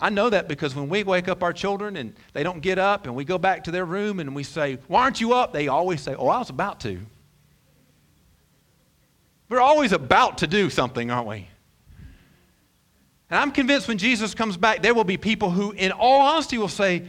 I 0.00 0.08
know 0.08 0.30
that 0.30 0.46
because 0.46 0.76
when 0.76 0.88
we 0.88 1.02
wake 1.02 1.26
up 1.26 1.42
our 1.42 1.52
children 1.52 1.96
and 1.96 2.14
they 2.32 2.44
don't 2.44 2.60
get 2.60 2.78
up 2.78 3.06
and 3.06 3.16
we 3.16 3.24
go 3.24 3.38
back 3.38 3.64
to 3.64 3.72
their 3.72 3.84
room 3.84 4.20
and 4.20 4.36
we 4.36 4.44
say, 4.44 4.78
Why 4.86 5.02
aren't 5.02 5.20
you 5.20 5.32
up? 5.32 5.52
They 5.52 5.66
always 5.66 6.00
say, 6.00 6.14
Oh, 6.14 6.28
I 6.28 6.38
was 6.38 6.50
about 6.50 6.78
to. 6.80 7.00
We're 9.48 9.60
always 9.60 9.90
about 9.90 10.38
to 10.38 10.46
do 10.46 10.70
something, 10.70 11.10
aren't 11.10 11.26
we? 11.26 11.48
And 13.30 13.38
I'm 13.38 13.52
convinced 13.52 13.86
when 13.86 13.98
Jesus 13.98 14.34
comes 14.34 14.56
back, 14.56 14.82
there 14.82 14.92
will 14.92 15.04
be 15.04 15.16
people 15.16 15.50
who, 15.50 15.70
in 15.72 15.92
all 15.92 16.20
honesty, 16.20 16.58
will 16.58 16.68
say, 16.68 17.06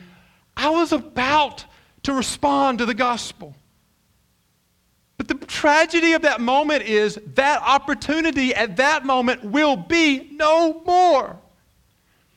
I 0.55 0.69
was 0.69 0.91
about 0.91 1.65
to 2.03 2.13
respond 2.13 2.77
to 2.77 2.85
the 2.85 2.93
gospel. 2.93 3.55
But 5.17 5.27
the 5.27 5.45
tragedy 5.45 6.13
of 6.13 6.23
that 6.23 6.41
moment 6.41 6.83
is 6.83 7.19
that 7.35 7.61
opportunity 7.61 8.53
at 8.53 8.77
that 8.77 9.05
moment 9.05 9.43
will 9.43 9.75
be 9.75 10.29
no 10.31 10.81
more. 10.85 11.37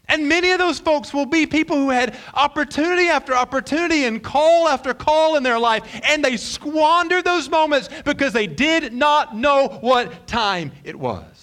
And 0.07 0.29
many 0.29 0.51
of 0.51 0.59
those 0.59 0.79
folks 0.79 1.15
will 1.15 1.25
be 1.27 1.47
people 1.47 1.77
who 1.77 1.89
had 1.89 2.19
opportunity 2.35 3.09
after 3.09 3.35
opportunity 3.35 4.05
and 4.05 4.23
call 4.23 4.69
after 4.69 4.93
call 4.93 5.37
in 5.37 5.43
their 5.43 5.59
life, 5.59 5.83
and 6.07 6.23
they 6.23 6.37
squandered 6.37 7.25
those 7.25 7.49
moments 7.49 7.89
because 8.05 8.35
they 8.35 8.47
did 8.47 8.93
not 8.93 9.35
know 9.35 9.79
what 9.81 10.27
time 10.27 10.73
it 10.85 10.99
was. 10.99 11.34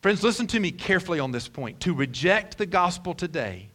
Friends, 0.00 0.22
listen 0.22 0.46
to 0.48 0.60
me 0.60 0.70
carefully 0.70 1.18
on 1.18 1.32
this 1.32 1.48
point. 1.48 1.80
To 1.80 1.94
reject 1.94 2.56
the 2.56 2.66
gospel 2.66 3.14
today, 3.14 3.70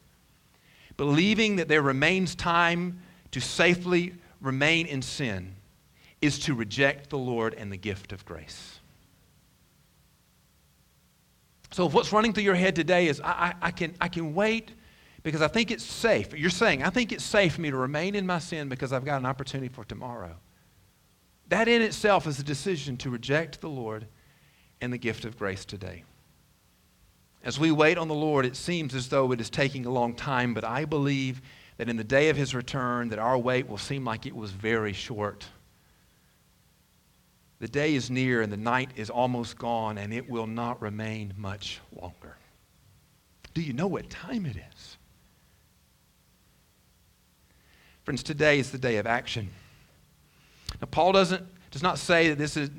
believing 0.96 1.58
that 1.58 1.68
there 1.68 1.82
remains 1.82 2.34
time 2.34 3.02
to 3.32 3.42
safely 3.42 4.14
remain 4.40 4.86
in 4.86 5.02
sin, 5.02 5.56
is 6.22 6.40
to 6.40 6.54
reject 6.54 7.10
the 7.10 7.18
Lord 7.18 7.54
and 7.54 7.72
the 7.72 7.78
gift 7.78 8.14
of 8.14 8.24
grace. 8.26 8.80
So, 11.72 11.88
if 11.88 11.94
what's 11.94 12.14
running 12.14 12.34
through 12.34 12.44
your 12.44 12.56
head 12.56 12.76
today 12.76 13.08
is, 13.08 13.20
I, 13.20 13.26
I, 13.32 13.54
I, 13.64 13.72
can, 13.72 13.96
I 14.00 14.08
can 14.08 14.34
wait 14.34 14.72
because 15.24 15.42
I 15.42 15.48
think 15.48 15.72
it's 15.72 15.84
safe. 15.84 16.38
You're 16.38 16.50
saying, 16.50 16.84
I 16.84 16.90
think 16.90 17.12
it's 17.12 17.24
safe 17.24 17.56
for 17.56 17.62
me 17.62 17.72
to 17.72 17.78
remain 17.78 18.16
in 18.16 18.26
my 18.28 18.40
sin 18.40 18.70
because 18.70 18.94
I've 18.94 19.06
got 19.06 19.20
an 19.20 19.26
opportunity 19.26 19.70
for 19.70 19.84
tomorrow. 19.84 20.36
That 21.50 21.68
in 21.68 21.82
itself 21.82 22.28
is 22.28 22.40
a 22.40 22.44
decision 22.44 22.96
to 22.98 23.10
reject 23.10 23.60
the 23.60 23.70
Lord 23.70 24.08
and 24.82 24.94
the 24.94 24.98
gift 24.98 25.26
of 25.26 25.38
grace 25.38 25.66
today. 25.66 26.04
As 27.44 27.60
we 27.60 27.72
wait 27.72 27.98
on 27.98 28.08
the 28.08 28.14
Lord, 28.14 28.46
it 28.46 28.56
seems 28.56 28.96
as 28.96 29.10
though 29.10 29.32
it 29.34 29.42
is 29.42 29.50
taking 29.50 29.86
a 29.86 29.90
long 29.90 30.14
time, 30.14 30.54
but 30.54 30.64
I 30.64 30.86
believe 30.86 31.42
that 31.78 31.90
in 31.90 31.98
the 31.98 32.04
day 32.04 32.30
of 32.30 32.38
his 32.38 32.56
return 32.56 33.10
that 33.10 33.20
our 33.20 33.38
wait 33.38 33.68
will 33.68 33.78
seem 33.78 34.06
like 34.06 34.26
it 34.26 34.36
was 34.36 34.52
very 34.52 34.94
short. 34.94 35.46
The 37.60 37.68
day 37.68 37.96
is 37.96 38.10
near 38.10 38.42
and 38.42 38.52
the 38.52 38.58
night 38.58 38.92
is 38.96 39.10
almost 39.10 39.58
gone 39.58 39.98
and 39.98 40.14
it 40.14 40.30
will 40.30 40.48
not 40.48 40.82
remain 40.82 41.34
much 41.38 41.82
longer. 42.00 42.38
Do 43.54 43.62
you 43.62 43.74
know 43.74 43.88
what 43.88 44.10
time 44.10 44.46
it 44.46 44.56
is? 44.56 44.98
Friends, 48.04 48.24
today 48.24 48.60
is 48.60 48.72
the 48.72 48.78
day 48.78 48.98
of 48.98 49.08
action. 49.08 49.50
Now, 50.82 50.88
Paul 50.92 51.14
doesn't, 51.14 51.46
does 51.72 51.84
not 51.84 52.00
say 52.00 52.30
that 52.30 52.38
this 52.38 52.58
is, 52.58 52.70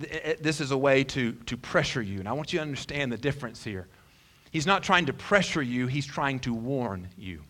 this 0.41 0.61
is 0.61 0.71
a 0.71 0.77
way 0.77 1.05
to, 1.05 1.33
to 1.33 1.57
pressure 1.57 2.03
you, 2.03 2.19
and 2.19 2.29
I 2.29 2.33
want 2.33 2.53
you 2.53 2.59
to 2.59 2.63
understand 2.63 3.11
the 3.11 3.17
difference 3.17 3.65
here. 3.65 3.89
He's 4.55 4.67
not 4.67 4.85
trying 4.85 5.07
to 5.07 5.13
pressure 5.13 5.63
you, 5.63 5.89
he's 5.89 6.07
trying 6.07 6.39
to 6.41 6.55
warn 6.55 7.09
you. 7.19 7.43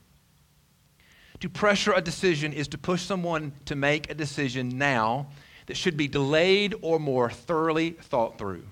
To 1.41 1.51
pressure 1.51 1.93
a 1.93 2.01
decision 2.01 2.55
is 2.55 2.67
to 2.69 2.79
push 2.79 3.03
someone 3.03 3.53
to 3.67 3.77
make 3.77 4.11
a 4.11 4.15
decision 4.15 4.79
now 4.79 5.27
that 5.67 5.77
should 5.77 5.99
be 5.99 6.09
delayed 6.09 6.75
or 6.81 6.99
more 6.99 7.29
thoroughly 7.29 7.91
thought 7.91 8.39
through. 8.39 8.65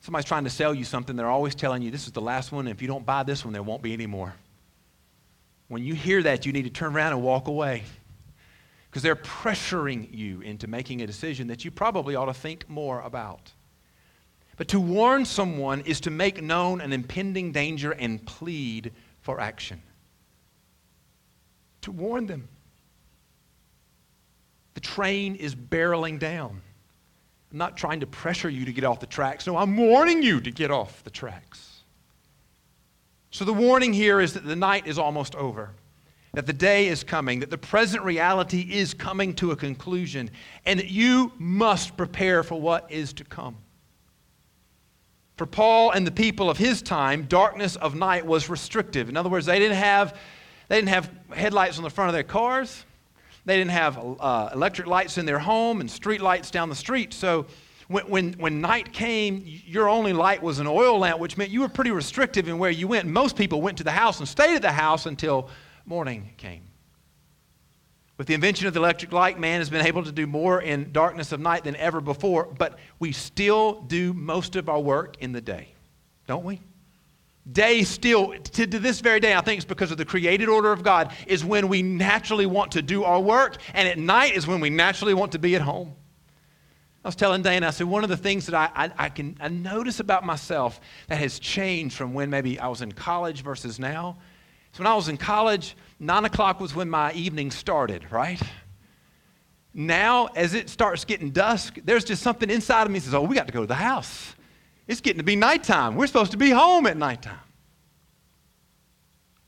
somebody's 0.00 0.24
trying 0.24 0.44
to 0.44 0.50
sell 0.50 0.72
you 0.72 0.84
something, 0.84 1.16
they're 1.16 1.28
always 1.28 1.54
telling 1.54 1.82
you 1.82 1.90
this 1.90 2.06
is 2.06 2.12
the 2.12 2.22
last 2.22 2.50
one, 2.50 2.66
and 2.66 2.74
if 2.74 2.80
you 2.80 2.88
don't 2.88 3.04
buy 3.04 3.22
this 3.22 3.44
one, 3.44 3.52
there 3.52 3.62
won't 3.62 3.82
be 3.82 3.92
any 3.92 4.06
more. 4.06 4.34
When 5.68 5.84
you 5.84 5.94
hear 5.94 6.22
that, 6.22 6.46
you 6.46 6.52
need 6.54 6.64
to 6.64 6.70
turn 6.70 6.96
around 6.96 7.12
and 7.12 7.22
walk 7.22 7.46
away 7.46 7.82
because 8.88 9.02
they're 9.02 9.16
pressuring 9.16 10.16
you 10.16 10.40
into 10.40 10.66
making 10.66 11.02
a 11.02 11.06
decision 11.06 11.48
that 11.48 11.62
you 11.62 11.70
probably 11.70 12.16
ought 12.16 12.24
to 12.24 12.34
think 12.34 12.66
more 12.70 13.02
about. 13.02 13.52
But 14.56 14.68
to 14.68 14.80
warn 14.80 15.24
someone 15.24 15.82
is 15.82 16.00
to 16.00 16.10
make 16.10 16.42
known 16.42 16.80
an 16.80 16.92
impending 16.92 17.52
danger 17.52 17.92
and 17.92 18.24
plead 18.24 18.92
for 19.20 19.38
action. 19.38 19.82
To 21.82 21.90
warn 21.92 22.26
them. 22.26 22.48
The 24.74 24.80
train 24.80 25.34
is 25.36 25.54
barreling 25.54 26.18
down. 26.18 26.62
I'm 27.52 27.58
not 27.58 27.76
trying 27.76 28.00
to 28.00 28.06
pressure 28.06 28.48
you 28.48 28.64
to 28.64 28.72
get 28.72 28.84
off 28.84 29.00
the 29.00 29.06
tracks. 29.06 29.46
No, 29.46 29.56
I'm 29.56 29.76
warning 29.76 30.22
you 30.22 30.40
to 30.40 30.50
get 30.50 30.70
off 30.70 31.04
the 31.04 31.10
tracks. 31.10 31.82
So 33.30 33.44
the 33.44 33.52
warning 33.52 33.92
here 33.92 34.20
is 34.20 34.32
that 34.34 34.44
the 34.44 34.56
night 34.56 34.86
is 34.86 34.98
almost 34.98 35.34
over, 35.34 35.70
that 36.32 36.46
the 36.46 36.52
day 36.52 36.88
is 36.88 37.04
coming, 37.04 37.40
that 37.40 37.50
the 37.50 37.58
present 37.58 38.02
reality 38.02 38.66
is 38.70 38.94
coming 38.94 39.34
to 39.34 39.50
a 39.50 39.56
conclusion, 39.56 40.30
and 40.64 40.80
that 40.80 40.88
you 40.88 41.32
must 41.38 41.96
prepare 41.96 42.42
for 42.42 42.58
what 42.60 42.90
is 42.90 43.12
to 43.14 43.24
come. 43.24 43.56
For 45.36 45.44
Paul 45.44 45.90
and 45.90 46.06
the 46.06 46.12
people 46.12 46.48
of 46.48 46.56
his 46.56 46.80
time, 46.80 47.24
darkness 47.24 47.76
of 47.76 47.94
night 47.94 48.24
was 48.24 48.48
restrictive. 48.48 49.10
In 49.10 49.18
other 49.18 49.28
words, 49.28 49.44
they 49.44 49.58
didn't 49.58 49.76
have, 49.76 50.16
they 50.68 50.76
didn't 50.76 50.88
have 50.88 51.10
headlights 51.30 51.76
on 51.76 51.84
the 51.84 51.90
front 51.90 52.08
of 52.08 52.14
their 52.14 52.22
cars. 52.22 52.86
They 53.44 53.58
didn't 53.58 53.72
have 53.72 53.98
uh, 54.18 54.50
electric 54.54 54.86
lights 54.88 55.18
in 55.18 55.26
their 55.26 55.38
home 55.38 55.80
and 55.82 55.90
street 55.90 56.22
lights 56.22 56.50
down 56.50 56.70
the 56.70 56.74
street. 56.74 57.12
So 57.12 57.44
when, 57.88 58.08
when, 58.08 58.32
when 58.38 58.60
night 58.62 58.94
came, 58.94 59.42
your 59.44 59.90
only 59.90 60.14
light 60.14 60.42
was 60.42 60.58
an 60.58 60.66
oil 60.66 60.98
lamp, 60.98 61.20
which 61.20 61.36
meant 61.36 61.50
you 61.50 61.60
were 61.60 61.68
pretty 61.68 61.90
restrictive 61.90 62.48
in 62.48 62.58
where 62.58 62.70
you 62.70 62.88
went. 62.88 63.06
Most 63.06 63.36
people 63.36 63.60
went 63.60 63.76
to 63.76 63.84
the 63.84 63.92
house 63.92 64.20
and 64.20 64.26
stayed 64.26 64.56
at 64.56 64.62
the 64.62 64.72
house 64.72 65.04
until 65.04 65.50
morning 65.84 66.30
came. 66.38 66.65
With 68.18 68.26
the 68.26 68.34
invention 68.34 68.66
of 68.66 68.74
the 68.74 68.80
electric 68.80 69.12
light, 69.12 69.38
man 69.38 69.60
has 69.60 69.68
been 69.68 69.84
able 69.84 70.02
to 70.04 70.12
do 70.12 70.26
more 70.26 70.60
in 70.60 70.90
darkness 70.92 71.32
of 71.32 71.40
night 71.40 71.64
than 71.64 71.76
ever 71.76 72.00
before, 72.00 72.46
but 72.58 72.78
we 72.98 73.12
still 73.12 73.82
do 73.82 74.14
most 74.14 74.56
of 74.56 74.68
our 74.68 74.80
work 74.80 75.16
in 75.20 75.32
the 75.32 75.40
day, 75.40 75.68
don't 76.26 76.44
we? 76.44 76.60
day 77.50 77.84
still, 77.84 78.32
to, 78.32 78.66
to, 78.66 78.78
this 78.78 79.00
very 79.00 79.20
day, 79.20 79.34
I 79.34 79.40
think 79.40 79.58
it's 79.58 79.64
because 79.64 79.90
of 79.90 79.98
the 79.98 80.04
created 80.04 80.48
order 80.48 80.72
of 80.72 80.82
God, 80.82 81.12
is 81.26 81.44
when 81.44 81.68
we 81.68 81.82
naturally 81.82 82.46
want 82.46 82.72
to 82.72 82.82
do 82.82 83.04
our 83.04 83.20
work, 83.20 83.56
and 83.74 83.88
at 83.88 83.98
night 83.98 84.34
is 84.34 84.46
when 84.46 84.60
we 84.60 84.70
naturally 84.70 85.14
want 85.14 85.32
to 85.32 85.38
be 85.38 85.54
at 85.54 85.62
home. 85.62 85.94
I 87.04 87.08
was 87.08 87.14
telling 87.14 87.42
Dana, 87.42 87.68
I 87.68 87.70
said, 87.70 87.86
one 87.86 88.02
of 88.02 88.10
the 88.10 88.16
things 88.16 88.46
that 88.46 88.54
I, 88.56 88.86
I, 88.86 88.92
I 89.04 89.08
can 89.10 89.36
I 89.40 89.46
notice 89.46 90.00
about 90.00 90.26
myself 90.26 90.80
that 91.06 91.18
has 91.18 91.38
changed 91.38 91.96
from 91.96 92.14
when 92.14 92.30
maybe 92.30 92.58
I 92.58 92.66
was 92.66 92.82
in 92.82 92.90
college 92.90 93.44
versus 93.44 93.78
now. 93.78 94.18
So 94.72 94.82
when 94.82 94.88
I 94.88 94.96
was 94.96 95.08
in 95.08 95.16
college, 95.16 95.76
nine 95.98 96.24
o'clock 96.24 96.60
was 96.60 96.74
when 96.74 96.88
my 96.88 97.12
evening 97.12 97.50
started, 97.50 98.10
right? 98.10 98.40
Now, 99.72 100.26
as 100.34 100.54
it 100.54 100.70
starts 100.70 101.04
getting 101.04 101.30
dusk, 101.30 101.78
there's 101.84 102.04
just 102.04 102.22
something 102.22 102.48
inside 102.48 102.84
of 102.84 102.90
me 102.90 102.98
that 102.98 103.04
says, 103.04 103.14
oh, 103.14 103.22
we 103.22 103.34
got 103.36 103.46
to 103.46 103.52
go 103.52 103.60
to 103.60 103.66
the 103.66 103.74
house. 103.74 104.34
It's 104.86 105.00
getting 105.00 105.18
to 105.18 105.24
be 105.24 105.36
nighttime. 105.36 105.96
We're 105.96 106.06
supposed 106.06 106.30
to 106.30 106.38
be 106.38 106.50
home 106.50 106.86
at 106.86 106.96
nighttime. 106.96 107.38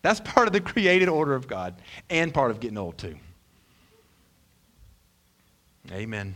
That's 0.02 0.20
part 0.20 0.46
of 0.46 0.52
the 0.52 0.60
created 0.60 1.08
order 1.08 1.34
of 1.34 1.48
God 1.48 1.80
and 2.10 2.32
part 2.32 2.50
of 2.50 2.60
getting 2.60 2.78
old, 2.78 2.98
too. 2.98 3.16
Amen. 5.90 6.34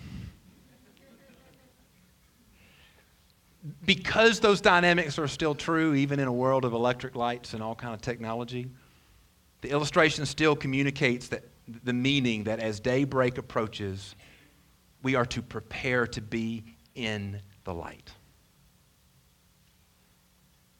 Because 3.84 4.40
those 4.40 4.60
dynamics 4.60 5.18
are 5.18 5.28
still 5.28 5.54
true, 5.54 5.94
even 5.94 6.18
in 6.18 6.26
a 6.26 6.32
world 6.32 6.64
of 6.64 6.72
electric 6.72 7.14
lights 7.14 7.54
and 7.54 7.62
all 7.62 7.74
kind 7.74 7.94
of 7.94 8.00
technology, 8.00 8.68
the 9.62 9.70
illustration 9.70 10.26
still 10.26 10.54
communicates 10.54 11.28
that 11.28 11.44
the 11.84 11.92
meaning 11.92 12.44
that 12.44 12.60
as 12.60 12.80
daybreak 12.80 13.38
approaches, 13.38 14.14
we 15.02 15.14
are 15.14 15.26
to 15.26 15.40
prepare 15.40 16.06
to 16.08 16.20
be 16.20 16.64
in 16.94 17.40
the 17.64 17.72
light 17.72 18.12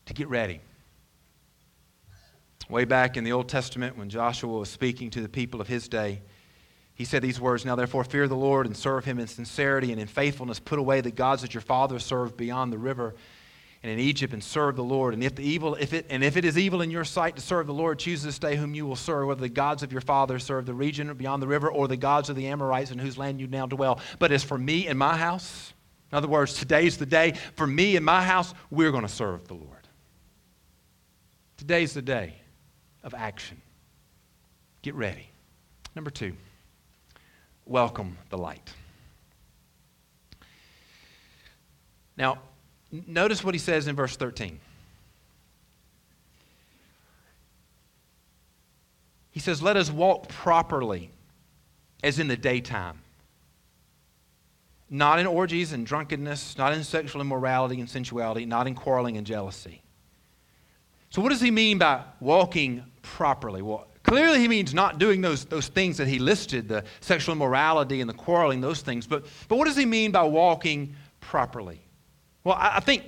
to 0.06 0.14
get 0.14 0.28
ready. 0.28 0.60
Way 2.68 2.84
back 2.84 3.16
in 3.16 3.24
the 3.24 3.32
Old 3.32 3.48
Testament, 3.48 3.96
when 3.96 4.08
Joshua 4.08 4.58
was 4.58 4.68
speaking 4.68 5.10
to 5.10 5.20
the 5.20 5.28
people 5.28 5.60
of 5.60 5.68
his 5.68 5.88
day, 5.88 6.22
he 6.94 7.04
said 7.04 7.22
these 7.22 7.40
words 7.40 7.64
Now 7.64 7.76
therefore 7.76 8.04
fear 8.04 8.28
the 8.28 8.36
Lord 8.36 8.66
and 8.66 8.76
serve 8.76 9.04
him 9.04 9.18
in 9.18 9.26
sincerity 9.26 9.92
and 9.92 10.00
in 10.00 10.06
faithfulness. 10.06 10.58
Put 10.58 10.78
away 10.78 11.00
the 11.00 11.10
gods 11.10 11.42
that 11.42 11.54
your 11.54 11.60
fathers 11.60 12.04
served 12.04 12.36
beyond 12.36 12.72
the 12.72 12.78
river 12.78 13.14
and 13.82 13.90
in 13.90 13.98
Egypt 13.98 14.32
and 14.32 14.42
serve 14.42 14.76
the 14.76 14.84
Lord. 14.84 15.12
And 15.12 15.24
if 15.24 15.34
the 15.34 15.42
evil, 15.42 15.74
if 15.74 15.92
it 15.92 16.06
and 16.08 16.22
if 16.22 16.36
it 16.36 16.44
is 16.44 16.56
evil 16.56 16.82
in 16.82 16.90
your 16.90 17.04
sight 17.04 17.36
to 17.36 17.42
serve 17.42 17.66
the 17.66 17.74
Lord, 17.74 17.98
choose 17.98 18.22
this 18.22 18.38
day 18.38 18.56
whom 18.56 18.74
you 18.74 18.86
will 18.86 18.96
serve, 18.96 19.26
whether 19.26 19.40
the 19.40 19.48
gods 19.48 19.82
of 19.82 19.90
your 19.90 20.00
fathers 20.00 20.44
serve 20.44 20.66
the 20.66 20.74
region 20.74 21.12
beyond 21.14 21.42
the 21.42 21.48
river 21.48 21.70
or 21.70 21.88
the 21.88 21.96
gods 21.96 22.28
of 22.30 22.36
the 22.36 22.46
Amorites 22.46 22.90
in 22.90 22.98
whose 22.98 23.18
land 23.18 23.40
you 23.40 23.48
now 23.48 23.66
dwell. 23.66 24.00
But 24.18 24.30
as 24.30 24.44
for 24.44 24.56
me 24.56 24.86
and 24.86 24.98
my 24.98 25.16
house, 25.16 25.72
in 26.12 26.18
other 26.18 26.28
words, 26.28 26.54
today's 26.54 26.98
the 26.98 27.06
day. 27.06 27.34
For 27.56 27.66
me 27.66 27.96
and 27.96 28.04
my 28.04 28.22
house, 28.22 28.54
we're 28.70 28.90
going 28.90 29.02
to 29.02 29.08
serve 29.08 29.48
the 29.48 29.54
Lord. 29.54 29.68
Today's 31.56 31.94
the 31.94 32.02
day 32.02 32.34
of 33.02 33.14
action. 33.14 33.60
Get 34.82 34.94
ready. 34.94 35.28
Number 35.94 36.10
two, 36.10 36.34
welcome 37.64 38.18
the 38.30 38.38
light. 38.38 38.72
Now, 42.16 42.38
notice 42.92 43.42
what 43.42 43.54
he 43.54 43.58
says 43.58 43.88
in 43.88 43.96
verse 43.96 44.16
13. 44.16 44.60
He 49.32 49.40
says, 49.40 49.62
Let 49.62 49.76
us 49.76 49.90
walk 49.90 50.28
properly 50.28 51.10
as 52.04 52.18
in 52.18 52.28
the 52.28 52.36
daytime, 52.36 52.98
not 54.90 55.18
in 55.18 55.26
orgies 55.26 55.72
and 55.72 55.86
drunkenness, 55.86 56.58
not 56.58 56.74
in 56.74 56.84
sexual 56.84 57.22
immorality 57.22 57.80
and 57.80 57.88
sensuality, 57.88 58.44
not 58.44 58.66
in 58.66 58.74
quarreling 58.74 59.16
and 59.16 59.26
jealousy. 59.26 59.82
So, 61.10 61.22
what 61.22 61.30
does 61.30 61.40
he 61.40 61.50
mean 61.50 61.78
by 61.78 62.02
walking 62.20 62.84
properly? 63.00 63.62
Well, 63.62 63.86
clearly 64.02 64.40
he 64.40 64.48
means 64.48 64.74
not 64.74 64.98
doing 64.98 65.20
those, 65.20 65.44
those 65.46 65.68
things 65.68 65.96
that 65.96 66.08
he 66.08 66.18
listed 66.18 66.68
the 66.68 66.84
sexual 67.00 67.34
immorality 67.34 68.00
and 68.00 68.08
the 68.08 68.14
quarreling, 68.14 68.60
those 68.60 68.82
things. 68.82 69.06
But, 69.06 69.26
but 69.48 69.56
what 69.56 69.66
does 69.66 69.76
he 69.76 69.86
mean 69.86 70.10
by 70.10 70.24
walking 70.24 70.94
properly? 71.20 71.80
Well, 72.44 72.56
I, 72.58 72.80
think 72.80 73.04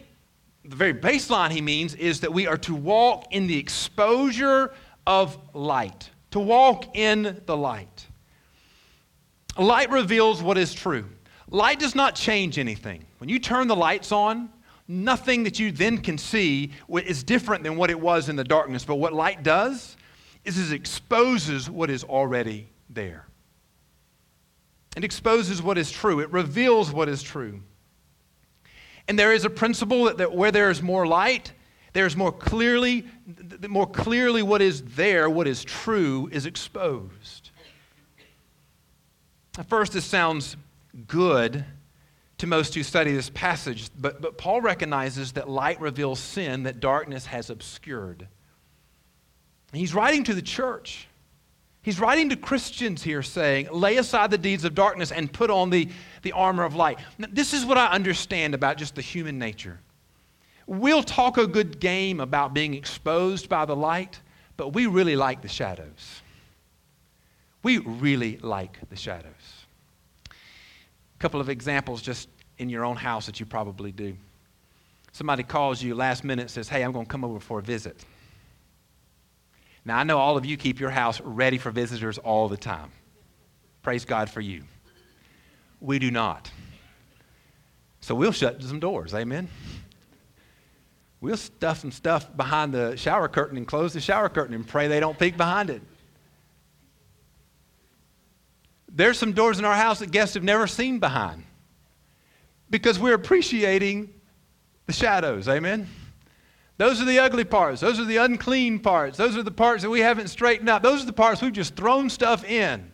the 0.65 0.77
very 0.77 0.95
baseline 0.95 1.51
he 1.51 1.61
means 1.61 1.95
is 1.95 2.21
that 2.21 2.33
we 2.33 2.47
are 2.47 2.59
to 2.59 2.75
walk 2.75 3.27
in 3.31 3.47
the 3.47 3.59
exposure 3.59 4.73
of 5.07 5.37
light, 5.53 6.11
to 6.31 6.41
walk 6.41 6.97
in 6.97 7.41
the 7.47 7.57
light. 7.57 8.07
Light 9.59 9.91
reveals 9.91 10.43
what 10.43 10.57
is 10.57 10.73
true. 10.73 11.07
Light 11.49 11.79
does 11.79 11.95
not 11.95 12.15
change 12.15 12.59
anything. 12.59 13.05
When 13.19 13.29
you 13.29 13.39
turn 13.39 13.69
the 13.69 13.77
lights 13.77 14.13
on, 14.13 14.51
nothing 14.89 15.45
that 15.45 15.59
you 15.59 15.73
then 15.73 15.99
can 15.99 16.19
see 16.19 16.73
is 16.89 17.23
different 17.23 17.63
than 17.63 17.77
what 17.77 17.91
it 17.91 18.01
was 18.01 18.29
in 18.29 18.37
the 18.37 18.45
darkness. 18.45 18.85
But 18.85 18.97
what 18.97 19.13
light 19.13 19.43
does 19.43 19.97
is 20.45 20.73
it 20.73 20.75
exposes 20.75 21.71
what 21.71 21.91
is 21.91 22.05
already 22.05 22.69
there. 22.91 23.27
It 24.97 25.05
exposes 25.05 25.63
what 25.63 25.79
is 25.79 25.91
true. 25.91 26.21
It 26.21 26.33
reveals 26.33 26.93
what 26.93 27.09
is 27.09 27.23
true. 27.23 27.61
And 29.09 29.19
there 29.19 29.33
is 29.33 29.45
a 29.45 29.51
principle 29.51 30.05
that, 30.05 30.19
that 30.19 30.35
where 30.35 30.51
there 30.51 30.71
is 30.71 30.83
more 30.83 31.07
light, 31.07 31.53
there's 31.93 32.17
more 32.17 32.33
clearly, 32.33 33.07
more 33.69 33.87
clearly 33.87 34.43
what 34.43 34.63
is 34.63 34.83
there, 34.83 35.29
what 35.31 35.47
is 35.47 35.63
true, 35.63 36.29
is 36.33 36.47
exposed. 36.47 37.51
At 39.59 39.69
first, 39.69 39.93
this 39.93 40.05
sounds 40.05 40.57
good 41.07 41.65
to 42.39 42.47
most 42.47 42.75
who 42.75 42.83
study 42.83 43.13
this 43.13 43.31
passage, 43.31 43.89
but, 43.97 44.21
but 44.21 44.37
Paul 44.39 44.61
recognizes 44.61 45.33
that 45.33 45.49
light 45.49 45.81
reveals 45.81 46.19
sin 46.19 46.65
that 46.65 46.81
darkness 46.81 47.27
has 47.27 47.49
obscured. 47.51 48.27
He's 49.73 49.95
writing 49.95 50.25
to 50.25 50.35
the 50.35 50.43
church. 50.43 51.09
He's 51.85 52.01
writing 52.01 52.31
to 52.31 52.37
Christians 52.37 53.03
here 53.03 53.23
saying, 53.23 53.69
lay 53.71 53.99
aside 53.99 54.31
the 54.31 54.39
deeds 54.39 54.65
of 54.65 54.75
darkness 54.75 55.13
and 55.13 55.31
put 55.31 55.51
on 55.51 55.69
the, 55.69 55.91
the 56.23 56.33
armor 56.33 56.65
of 56.65 56.75
light. 56.75 56.99
Now, 57.19 57.29
this 57.31 57.53
is 57.53 57.67
what 57.67 57.77
I 57.77 57.89
understand 57.89 58.55
about 58.55 58.79
just 58.79 58.95
the 58.95 59.03
human 59.03 59.39
nature. 59.39 59.79
We'll 60.67 61.03
talk 61.03 61.37
a 61.37 61.47
good 61.47 61.81
game 61.81 62.21
about 62.21 62.55
being 62.55 62.73
exposed 62.73 63.51
by 63.51 63.67
the 63.67 63.77
light, 63.77 64.19
but 64.57 64.71
we 64.71 64.87
really 64.87 65.15
like 65.15 65.43
the 65.43 65.49
shadows. 65.49 66.23
We 67.63 67.79
really 67.79 68.39
like 68.39 68.79
the 68.89 68.97
shadows 68.97 69.67
A 70.31 71.19
couple 71.19 71.41
of 71.41 71.51
examples 71.51 72.01
just 72.01 72.31
in 72.57 72.71
your 72.71 72.87
own 72.87 72.97
house 72.97 73.27
that 73.27 73.41
you 73.41 73.45
probably 73.45 73.93
do. 73.93 74.17
Somebody 75.13 75.43
calls 75.43 75.83
you 75.83 75.95
last 75.95 76.25
minute 76.25 76.49
says, 76.49 76.67
Hey, 76.67 76.83
I'm 76.83 76.93
going 76.93 77.05
to 77.05 77.13
come 77.13 77.25
over 77.25 77.41
for 77.41 77.59
a 77.59 77.63
visit. 77.63 78.07
Now, 79.85 79.99
I 79.99 80.05
know 80.05 80.19
all 80.19 80.37
of 80.37 80.47
you 80.47 80.57
keep 80.57 80.81
your 80.81 80.91
house 80.91 81.21
ready 81.21 81.59
for 81.59 81.71
visitors 81.71 82.19
all 82.19 82.49
the 82.49 82.57
time. 82.57 82.91
Praise 83.83 84.05
God 84.05 84.31
for 84.31 84.41
you. 84.41 84.63
We 85.81 85.99
do 85.99 86.11
not. 86.11 86.51
So 88.01 88.15
we'll 88.15 88.33
shut 88.33 88.63
some 88.63 88.81
doors. 88.81 89.15
Amen. 89.15 89.49
we'll 91.21 91.37
stuff 91.37 91.81
some 91.81 91.91
stuff 91.91 92.35
behind 92.37 92.73
the 92.73 92.97
shower 92.97 93.29
curtain 93.29 93.57
and 93.57 93.67
close 93.67 93.93
the 93.93 94.01
shower 94.01 94.29
curtain 94.29 94.55
and 94.55 94.67
pray 94.67 94.89
they 94.89 95.01
don't 95.01 95.19
peek 95.19 95.37
behind 95.37 95.71
it. 95.71 95.83
There's 98.91 99.19
some 99.19 99.33
doors 99.33 99.59
in 99.59 99.65
our 99.65 99.75
house 99.75 99.99
that 99.99 100.11
guests 100.11 100.35
have 100.35 100.45
never 100.45 100.67
seen 100.67 100.99
behind 100.99 101.45
because 102.71 102.99
we're 102.99 103.15
appreciating 103.15 104.13
the 104.87 104.93
shadows. 104.93 105.49
Amen? 105.49 105.89
Those 106.77 107.01
are 107.01 107.05
the 107.05 107.21
ugly 107.21 107.45
parts. 107.45 107.81
Those 107.81 108.01
are 108.01 108.05
the 108.05 108.17
unclean 108.17 108.81
parts. 108.81 109.17
Those 109.17 109.37
are 109.37 109.43
the 109.43 109.51
parts 109.51 109.83
that 109.83 109.91
we 109.91 110.01
haven't 110.01 110.29
straightened 110.29 110.69
out. 110.69 110.83
Those 110.83 111.03
are 111.03 111.07
the 111.07 111.13
parts 111.13 111.41
we've 111.41 111.53
just 111.53 111.77
thrown 111.77 112.11
stuff 112.11 112.45
in 112.45 112.91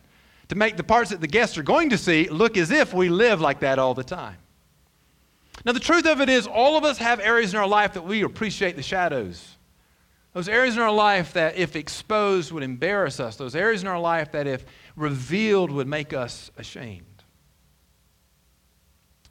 to 0.48 0.54
make 0.54 0.76
the 0.76 0.84
parts 0.84 1.10
that 1.10 1.20
the 1.20 1.26
guests 1.26 1.56
are 1.56 1.62
going 1.62 1.90
to 1.90 1.98
see 1.98 2.28
look 2.28 2.56
as 2.56 2.70
if 2.70 2.92
we 2.92 3.08
live 3.08 3.40
like 3.40 3.60
that 3.60 3.78
all 3.78 3.94
the 3.94 4.04
time. 4.04 4.36
Now, 5.64 5.72
the 5.72 5.80
truth 5.80 6.06
of 6.06 6.20
it 6.20 6.28
is, 6.28 6.46
all 6.46 6.76
of 6.76 6.84
us 6.84 6.98
have 6.98 7.20
areas 7.20 7.52
in 7.52 7.60
our 7.60 7.66
life 7.66 7.94
that 7.94 8.04
we 8.04 8.22
appreciate 8.22 8.76
the 8.76 8.82
shadows. 8.82 9.56
Those 10.32 10.48
areas 10.48 10.76
in 10.76 10.80
our 10.80 10.92
life 10.92 11.34
that, 11.34 11.56
if 11.56 11.76
exposed, 11.76 12.52
would 12.52 12.62
embarrass 12.62 13.20
us. 13.20 13.36
Those 13.36 13.54
areas 13.54 13.82
in 13.82 13.88
our 13.88 13.98
life 13.98 14.32
that, 14.32 14.46
if 14.46 14.64
revealed, 14.96 15.70
would 15.70 15.88
make 15.88 16.12
us 16.12 16.50
ashamed. 16.56 17.04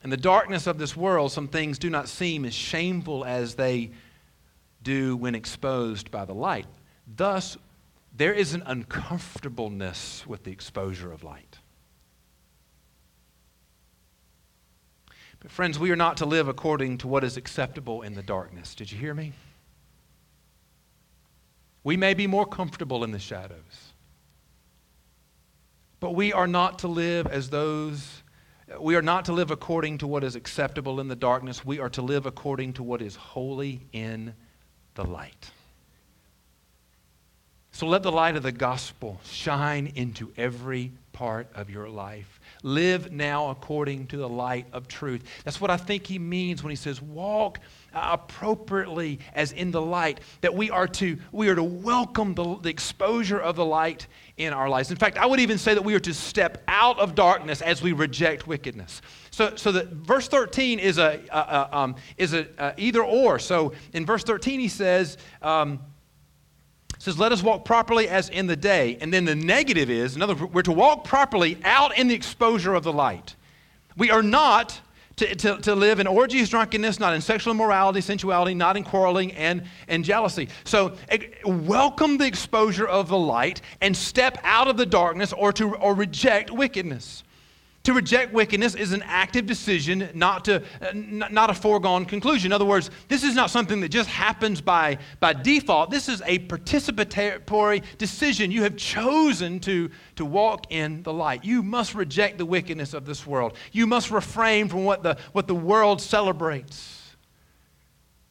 In 0.03 0.09
the 0.09 0.17
darkness 0.17 0.67
of 0.67 0.77
this 0.77 0.95
world, 0.95 1.31
some 1.31 1.47
things 1.47 1.79
do 1.79 1.89
not 1.89 2.07
seem 2.07 2.45
as 2.45 2.53
shameful 2.53 3.25
as 3.25 3.55
they 3.55 3.91
do 4.81 5.15
when 5.17 5.35
exposed 5.35 6.11
by 6.11 6.25
the 6.25 6.33
light. 6.33 6.67
Thus, 7.07 7.57
there 8.15 8.33
is 8.33 8.53
an 8.53 8.63
uncomfortableness 8.65 10.25
with 10.27 10.43
the 10.43 10.51
exposure 10.51 11.11
of 11.11 11.23
light. 11.23 11.57
But, 15.39 15.51
friends, 15.51 15.79
we 15.79 15.91
are 15.91 15.95
not 15.95 16.17
to 16.17 16.25
live 16.25 16.47
according 16.47 16.97
to 16.99 17.07
what 17.07 17.23
is 17.23 17.37
acceptable 17.37 18.01
in 18.01 18.13
the 18.13 18.23
darkness. 18.23 18.75
Did 18.75 18.91
you 18.91 18.97
hear 18.97 19.13
me? 19.13 19.33
We 21.83 21.95
may 21.95 22.13
be 22.13 22.27
more 22.27 22.45
comfortable 22.45 23.05
in 23.05 23.11
the 23.11 23.19
shadows, 23.19 23.93
but 26.01 26.13
we 26.13 26.33
are 26.33 26.47
not 26.47 26.79
to 26.79 26.89
live 26.89 27.25
as 27.27 27.49
those. 27.49 28.21
We 28.79 28.95
are 28.95 29.01
not 29.01 29.25
to 29.25 29.33
live 29.33 29.49
according 29.49 29.99
to 29.99 30.07
what 30.07 30.25
is 30.25 30.35
acceptable 30.35 30.99
in 30.99 31.07
the 31.07 31.15
darkness. 31.15 31.63
We 31.63 31.79
are 31.79 31.89
to 31.91 32.01
live 32.01 32.25
according 32.25 32.73
to 32.73 32.83
what 32.83 33.01
is 33.01 33.15
holy 33.15 33.87
in 33.93 34.33
the 34.99 35.09
light. 35.09 35.51
So 37.71 37.87
let 37.87 38.03
the 38.03 38.11
light 38.11 38.35
of 38.35 38.43
the 38.43 38.51
gospel 38.51 39.21
shine 39.23 39.93
into 39.95 40.33
every 40.35 40.91
part 41.13 41.47
of 41.55 41.69
your 41.69 41.87
life. 41.87 42.41
Live 42.63 43.09
now 43.09 43.49
according 43.49 44.07
to 44.07 44.17
the 44.17 44.27
light 44.27 44.65
of 44.73 44.89
truth. 44.89 45.23
That's 45.45 45.61
what 45.61 45.71
I 45.71 45.77
think 45.77 46.05
he 46.05 46.19
means 46.19 46.61
when 46.61 46.71
he 46.71 46.75
says 46.75 47.01
walk 47.01 47.61
appropriately 47.93 49.19
as 49.33 49.53
in 49.53 49.71
the 49.71 49.81
light 49.81 50.19
that 50.41 50.53
we 50.53 50.69
are 50.69 50.87
to 50.87 51.17
we 51.31 51.47
are 51.47 51.55
to 51.55 51.63
welcome 51.63 52.35
the, 52.35 52.57
the 52.57 52.69
exposure 52.69 53.39
of 53.39 53.55
the 53.55 53.65
light 53.65 54.05
in 54.39 54.53
our 54.53 54.69
lives. 54.69 54.89
In 54.89 54.97
fact, 54.97 55.17
I 55.17 55.25
would 55.25 55.39
even 55.39 55.57
say 55.57 55.73
that 55.73 55.83
we 55.83 55.93
are 55.93 55.99
to 55.99 56.13
step 56.13 56.63
out 56.67 56.97
of 56.97 57.13
darkness 57.13 57.61
as 57.61 57.81
we 57.81 57.91
reject 57.91 58.47
wickedness. 58.47 59.01
So, 59.31 59.55
so 59.55 59.71
that 59.73 59.87
verse 59.89 60.27
13 60.27 60.79
is 60.79 60.97
a, 60.97 61.19
um, 61.77 61.95
is 62.17 62.33
a, 62.33 62.47
a, 62.57 62.73
either 62.77 63.03
or. 63.03 63.37
So 63.37 63.73
in 63.93 64.05
verse 64.05 64.23
13 64.23 64.59
he 64.59 64.67
says. 64.67 65.17
Um, 65.41 65.81
says, 66.97 67.17
Let 67.17 67.31
us 67.31 67.41
walk 67.41 67.63
properly 67.63 68.09
as 68.09 68.27
in 68.29 68.47
the 68.47 68.57
day. 68.57 68.97
And 68.99 69.13
then 69.13 69.23
the 69.23 69.35
negative 69.35 69.89
is, 69.89 70.17
in 70.17 70.21
other 70.21 70.35
words, 70.35 70.53
we're 70.53 70.61
to 70.63 70.71
walk 70.73 71.05
properly 71.05 71.57
out 71.63 71.97
in 71.97 72.09
the 72.09 72.13
exposure 72.15 72.73
of 72.73 72.83
the 72.83 72.91
light. 72.91 73.35
We 73.95 74.11
are 74.11 74.23
not 74.23 74.81
to, 75.19 75.35
to, 75.35 75.57
to 75.57 75.75
live 75.75 75.99
in 75.99 76.07
orgies, 76.07 76.49
drunkenness, 76.49 76.99
not 76.99 77.13
in 77.13 77.21
sexual 77.21 77.53
immorality, 77.53 78.01
sensuality, 78.01 78.53
not 78.53 78.77
in 78.77 78.83
quarreling 78.83 79.31
and, 79.33 79.63
and 79.87 80.03
jealousy. 80.03 80.49
So 80.63 80.95
welcome 81.45 82.17
the 82.17 82.25
exposure 82.25 82.87
of 82.87 83.09
the 83.09 83.17
light 83.17 83.61
and 83.81 83.95
step 83.95 84.37
out 84.43 84.67
of 84.67 84.77
the 84.77 84.85
darkness 84.85 85.33
or, 85.33 85.51
to, 85.53 85.75
or 85.75 85.93
reject 85.93 86.51
wickedness. 86.51 87.23
To 87.89 87.93
reject 87.95 88.33
wickedness 88.33 88.75
is 88.75 88.91
an 88.91 89.01
active 89.07 89.47
decision, 89.47 90.09
not, 90.13 90.45
to, 90.45 90.61
uh, 90.79 90.91
not 90.93 91.49
a 91.49 91.55
foregone 91.55 92.05
conclusion. 92.05 92.49
In 92.49 92.53
other 92.53 92.63
words, 92.63 92.91
this 93.07 93.23
is 93.23 93.33
not 93.33 93.49
something 93.49 93.81
that 93.81 93.89
just 93.89 94.07
happens 94.07 94.61
by, 94.61 94.99
by 95.19 95.33
default. 95.33 95.89
This 95.89 96.07
is 96.07 96.21
a 96.27 96.37
participatory 96.37 97.81
decision. 97.97 98.51
You 98.51 98.61
have 98.61 98.77
chosen 98.77 99.59
to, 99.61 99.89
to 100.17 100.23
walk 100.23 100.71
in 100.71 101.01
the 101.01 101.11
light. 101.11 101.43
You 101.43 101.63
must 101.63 101.95
reject 101.95 102.37
the 102.37 102.45
wickedness 102.45 102.93
of 102.93 103.07
this 103.07 103.25
world. 103.25 103.57
You 103.71 103.87
must 103.87 104.11
refrain 104.11 104.69
from 104.69 104.85
what 104.85 105.01
the, 105.01 105.17
what 105.31 105.47
the 105.47 105.55
world 105.55 105.99
celebrates. 105.99 107.15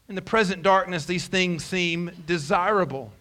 In 0.08 0.14
the 0.14 0.22
present 0.22 0.62
darkness, 0.62 1.04
these 1.04 1.26
things 1.26 1.64
seem 1.64 2.12
desirable. 2.28 3.12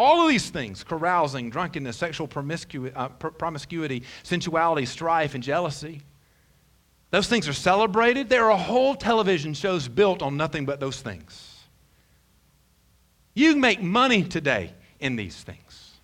All 0.00 0.22
of 0.22 0.28
these 0.28 0.48
things 0.48 0.82
carousing, 0.82 1.50
drunkenness, 1.50 1.96
sexual 1.96 2.26
promiscuity, 2.26 2.94
uh, 2.96 3.08
promiscuity, 3.08 4.02
sensuality, 4.22 4.86
strife, 4.86 5.34
and 5.34 5.44
jealousy 5.44 6.02
those 7.10 7.26
things 7.26 7.48
are 7.48 7.52
celebrated. 7.52 8.28
There 8.28 8.50
are 8.50 8.58
whole 8.58 8.94
television 8.94 9.54
shows 9.54 9.88
built 9.88 10.22
on 10.22 10.36
nothing 10.36 10.64
but 10.64 10.80
those 10.80 11.00
things. 11.00 11.58
You 13.34 13.56
make 13.56 13.82
money 13.82 14.22
today 14.22 14.72
in 15.00 15.16
these 15.16 15.36
things. 15.36 15.94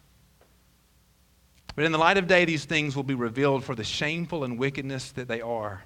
But 1.76 1.84
in 1.84 1.92
the 1.92 1.98
light 1.98 2.16
of 2.16 2.26
day, 2.26 2.44
these 2.44 2.64
things 2.64 2.96
will 2.96 3.02
be 3.02 3.14
revealed 3.14 3.62
for 3.62 3.74
the 3.74 3.84
shameful 3.84 4.44
and 4.44 4.58
wickedness 4.58 5.12
that 5.12 5.28
they 5.28 5.40
are. 5.40 5.84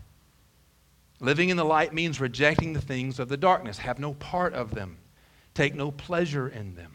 Living 1.19 1.51
in 1.51 1.57
the 1.57 1.65
light 1.65 1.93
means 1.93 2.21
rejecting 2.21 2.73
the 2.73 2.81
things 2.81 3.19
of 3.19 3.29
the 3.29 3.37
darkness, 3.37 3.79
have 3.79 3.99
no 3.99 4.15
part 4.15 4.55
of 4.55 4.75
them, 4.75 4.97
take 5.53 5.75
no 5.75 5.91
pleasure 5.91 6.49
in 6.49 6.77
them. 6.77 6.95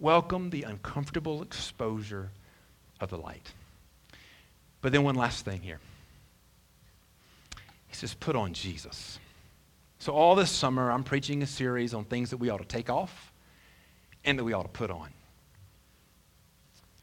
welcome 0.00 0.50
the 0.50 0.62
uncomfortable 0.62 1.42
exposure 1.42 2.30
of 3.00 3.10
the 3.10 3.18
light. 3.18 3.52
But 4.80 4.92
then, 4.92 5.02
one 5.02 5.14
last 5.14 5.44
thing 5.44 5.60
here. 5.60 5.78
He 7.88 7.94
says, 7.94 8.14
put 8.14 8.34
on 8.34 8.54
Jesus. 8.54 9.18
So, 9.98 10.12
all 10.12 10.34
this 10.34 10.50
summer, 10.50 10.90
I'm 10.90 11.04
preaching 11.04 11.42
a 11.42 11.46
series 11.46 11.92
on 11.92 12.04
things 12.04 12.30
that 12.30 12.38
we 12.38 12.48
ought 12.48 12.58
to 12.58 12.64
take 12.64 12.88
off 12.88 13.32
and 14.24 14.38
that 14.38 14.44
we 14.44 14.52
ought 14.52 14.62
to 14.62 14.68
put 14.68 14.90
on. 14.90 15.10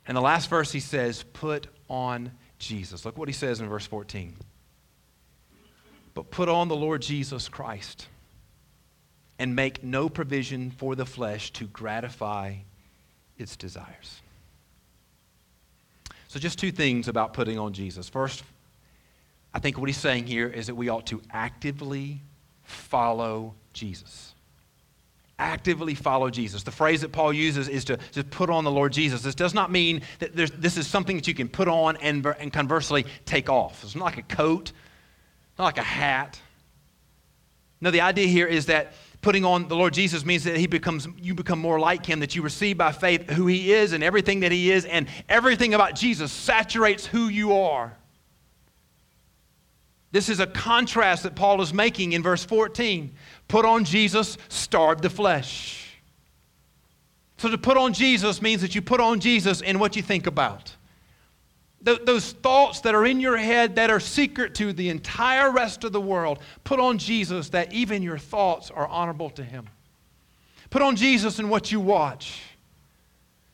And 0.07 0.15
the 0.15 0.21
last 0.21 0.49
verse, 0.49 0.71
he 0.71 0.79
says, 0.79 1.23
put 1.33 1.67
on 1.89 2.31
Jesus. 2.57 3.05
Look 3.05 3.17
what 3.17 3.27
he 3.27 3.33
says 3.33 3.59
in 3.59 3.69
verse 3.69 3.85
14. 3.85 4.35
But 6.13 6.31
put 6.31 6.49
on 6.49 6.67
the 6.67 6.75
Lord 6.75 7.01
Jesus 7.01 7.49
Christ 7.49 8.07
and 9.37 9.55
make 9.55 9.83
no 9.83 10.09
provision 10.09 10.71
for 10.71 10.95
the 10.95 11.05
flesh 11.05 11.51
to 11.51 11.65
gratify 11.65 12.55
its 13.37 13.55
desires. 13.55 14.21
So, 16.27 16.39
just 16.39 16.59
two 16.59 16.71
things 16.71 17.07
about 17.07 17.33
putting 17.33 17.57
on 17.57 17.73
Jesus. 17.73 18.09
First, 18.09 18.43
I 19.53 19.59
think 19.59 19.77
what 19.77 19.87
he's 19.87 19.97
saying 19.97 20.27
here 20.27 20.47
is 20.47 20.67
that 20.67 20.75
we 20.75 20.89
ought 20.89 21.07
to 21.07 21.21
actively 21.31 22.21
follow 22.63 23.55
Jesus. 23.73 24.33
Actively 25.39 25.95
follow 25.95 26.29
Jesus. 26.29 26.63
The 26.63 26.71
phrase 26.71 27.01
that 27.01 27.11
Paul 27.11 27.31
uses 27.31 27.69
is 27.69 27.85
to, 27.85 27.97
to 28.13 28.23
put 28.23 28.49
on 28.49 28.63
the 28.63 28.71
Lord 28.71 28.91
Jesus. 28.91 29.21
This 29.21 29.35
does 29.35 29.53
not 29.53 29.71
mean 29.71 30.01
that 30.19 30.35
this 30.35 30.77
is 30.77 30.87
something 30.87 31.15
that 31.15 31.27
you 31.27 31.33
can 31.33 31.47
put 31.47 31.67
on 31.67 31.95
and, 31.97 32.25
and 32.39 32.51
conversely 32.51 33.05
take 33.25 33.49
off. 33.49 33.83
It's 33.83 33.95
not 33.95 34.05
like 34.05 34.17
a 34.17 34.35
coat, 34.35 34.71
not 35.57 35.65
like 35.65 35.77
a 35.77 35.83
hat. 35.83 36.41
No, 37.79 37.91
the 37.91 38.01
idea 38.01 38.27
here 38.27 38.47
is 38.47 38.65
that 38.65 38.93
putting 39.27 39.43
on 39.43 39.67
the 39.67 39.75
Lord 39.75 39.93
Jesus 39.93 40.23
means 40.23 40.45
that 40.45 40.55
he 40.55 40.67
becomes 40.67 41.05
you 41.21 41.35
become 41.35 41.59
more 41.59 41.77
like 41.81 42.05
him 42.05 42.21
that 42.21 42.33
you 42.33 42.41
receive 42.41 42.77
by 42.77 42.93
faith 42.93 43.29
who 43.29 43.45
he 43.45 43.73
is 43.73 43.91
and 43.91 44.01
everything 44.01 44.39
that 44.39 44.53
he 44.53 44.71
is 44.71 44.85
and 44.85 45.05
everything 45.27 45.73
about 45.73 45.95
Jesus 45.95 46.31
saturates 46.31 47.05
who 47.05 47.27
you 47.27 47.51
are. 47.51 47.91
This 50.13 50.29
is 50.29 50.39
a 50.39 50.47
contrast 50.47 51.23
that 51.23 51.35
Paul 51.35 51.61
is 51.61 51.73
making 51.73 52.13
in 52.13 52.23
verse 52.23 52.45
14. 52.45 53.13
Put 53.49 53.65
on 53.65 53.83
Jesus, 53.83 54.37
starve 54.47 55.01
the 55.01 55.09
flesh. 55.09 55.97
So 57.37 57.49
to 57.49 57.57
put 57.57 57.75
on 57.75 57.91
Jesus 57.91 58.41
means 58.41 58.61
that 58.61 58.75
you 58.75 58.81
put 58.81 59.01
on 59.01 59.19
Jesus 59.19 59.59
in 59.59 59.77
what 59.77 59.97
you 59.97 60.01
think 60.01 60.25
about. 60.25 60.73
Th- 61.85 61.99
those 62.05 62.31
thoughts 62.31 62.81
that 62.81 62.95
are 62.95 63.05
in 63.05 63.19
your 63.19 63.37
head 63.37 63.75
that 63.75 63.89
are 63.89 63.99
secret 63.99 64.55
to 64.55 64.73
the 64.73 64.89
entire 64.89 65.51
rest 65.51 65.83
of 65.83 65.91
the 65.91 66.01
world, 66.01 66.39
put 66.63 66.79
on 66.79 66.97
Jesus 66.97 67.49
that 67.49 67.71
even 67.73 68.01
your 68.01 68.17
thoughts 68.17 68.71
are 68.71 68.87
honorable 68.87 69.29
to 69.31 69.43
Him. 69.43 69.67
Put 70.69 70.81
on 70.81 70.95
Jesus 70.95 71.39
in 71.39 71.49
what 71.49 71.71
you 71.71 71.79
watch. 71.79 72.41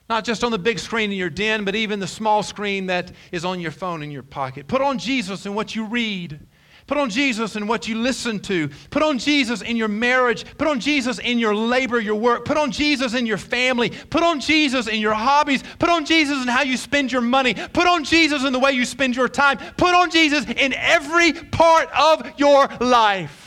Not 0.10 0.26
just 0.26 0.44
on 0.44 0.52
the 0.52 0.60
big 0.60 0.80
screen 0.80 1.12
in 1.12 1.18
your 1.18 1.30
den, 1.30 1.64
but 1.64 1.76
even 1.76 2.00
the 2.00 2.08
small 2.08 2.44
screen 2.44 2.88
that 2.88 3.12
is 3.32 3.46
on 3.46 3.60
your 3.60 3.72
phone 3.72 4.04
in 4.04 4.12
your 4.12 4.24
pocket. 4.24 4.68
Put 4.68 4.82
on 4.82 4.98
Jesus 4.98 5.46
in 5.46 5.56
what 5.56 5.76
you 5.76 5.86
read. 5.86 6.40
Put 6.86 6.98
on 6.98 7.10
Jesus 7.10 7.56
in 7.56 7.66
what 7.66 7.88
you 7.88 7.96
listen 7.96 8.40
to. 8.42 8.70
Put 8.90 9.04
on 9.04 9.18
Jesus 9.18 9.62
in 9.62 9.78
your 9.78 9.88
marriage. 9.88 10.46
Put 10.58 10.68
on 10.68 10.82
Jesus 10.82 11.18
in 11.18 11.40
your 11.40 11.56
labor, 11.56 12.00
your 12.00 12.16
work. 12.16 12.44
Put 12.44 12.58
on 12.58 12.72
Jesus 12.72 13.14
in 13.14 13.26
your 13.26 13.38
family. 13.38 13.90
Put 13.90 14.22
on 14.22 14.42
Jesus 14.42 14.88
in 14.88 15.00
your 15.00 15.14
hobbies. 15.14 15.64
Put 15.80 15.90
on 15.90 16.06
Jesus 16.06 16.42
in 16.42 16.48
how 16.50 16.64
you 16.64 16.76
spend 16.76 17.12
your 17.12 17.22
money. 17.22 17.54
Put 17.54 17.88
on 17.88 18.04
Jesus 18.04 18.44
in 18.44 18.52
the 18.52 18.60
way 18.60 18.74
you 18.74 18.84
spend 18.84 19.16
your 19.16 19.30
time. 19.30 19.60
Put 19.78 19.96
on 19.96 20.12
Jesus 20.12 20.46
in 20.46 20.74
every 20.74 21.32
part 21.32 21.90
of 21.98 22.38
your 22.38 22.68
life. 22.82 23.40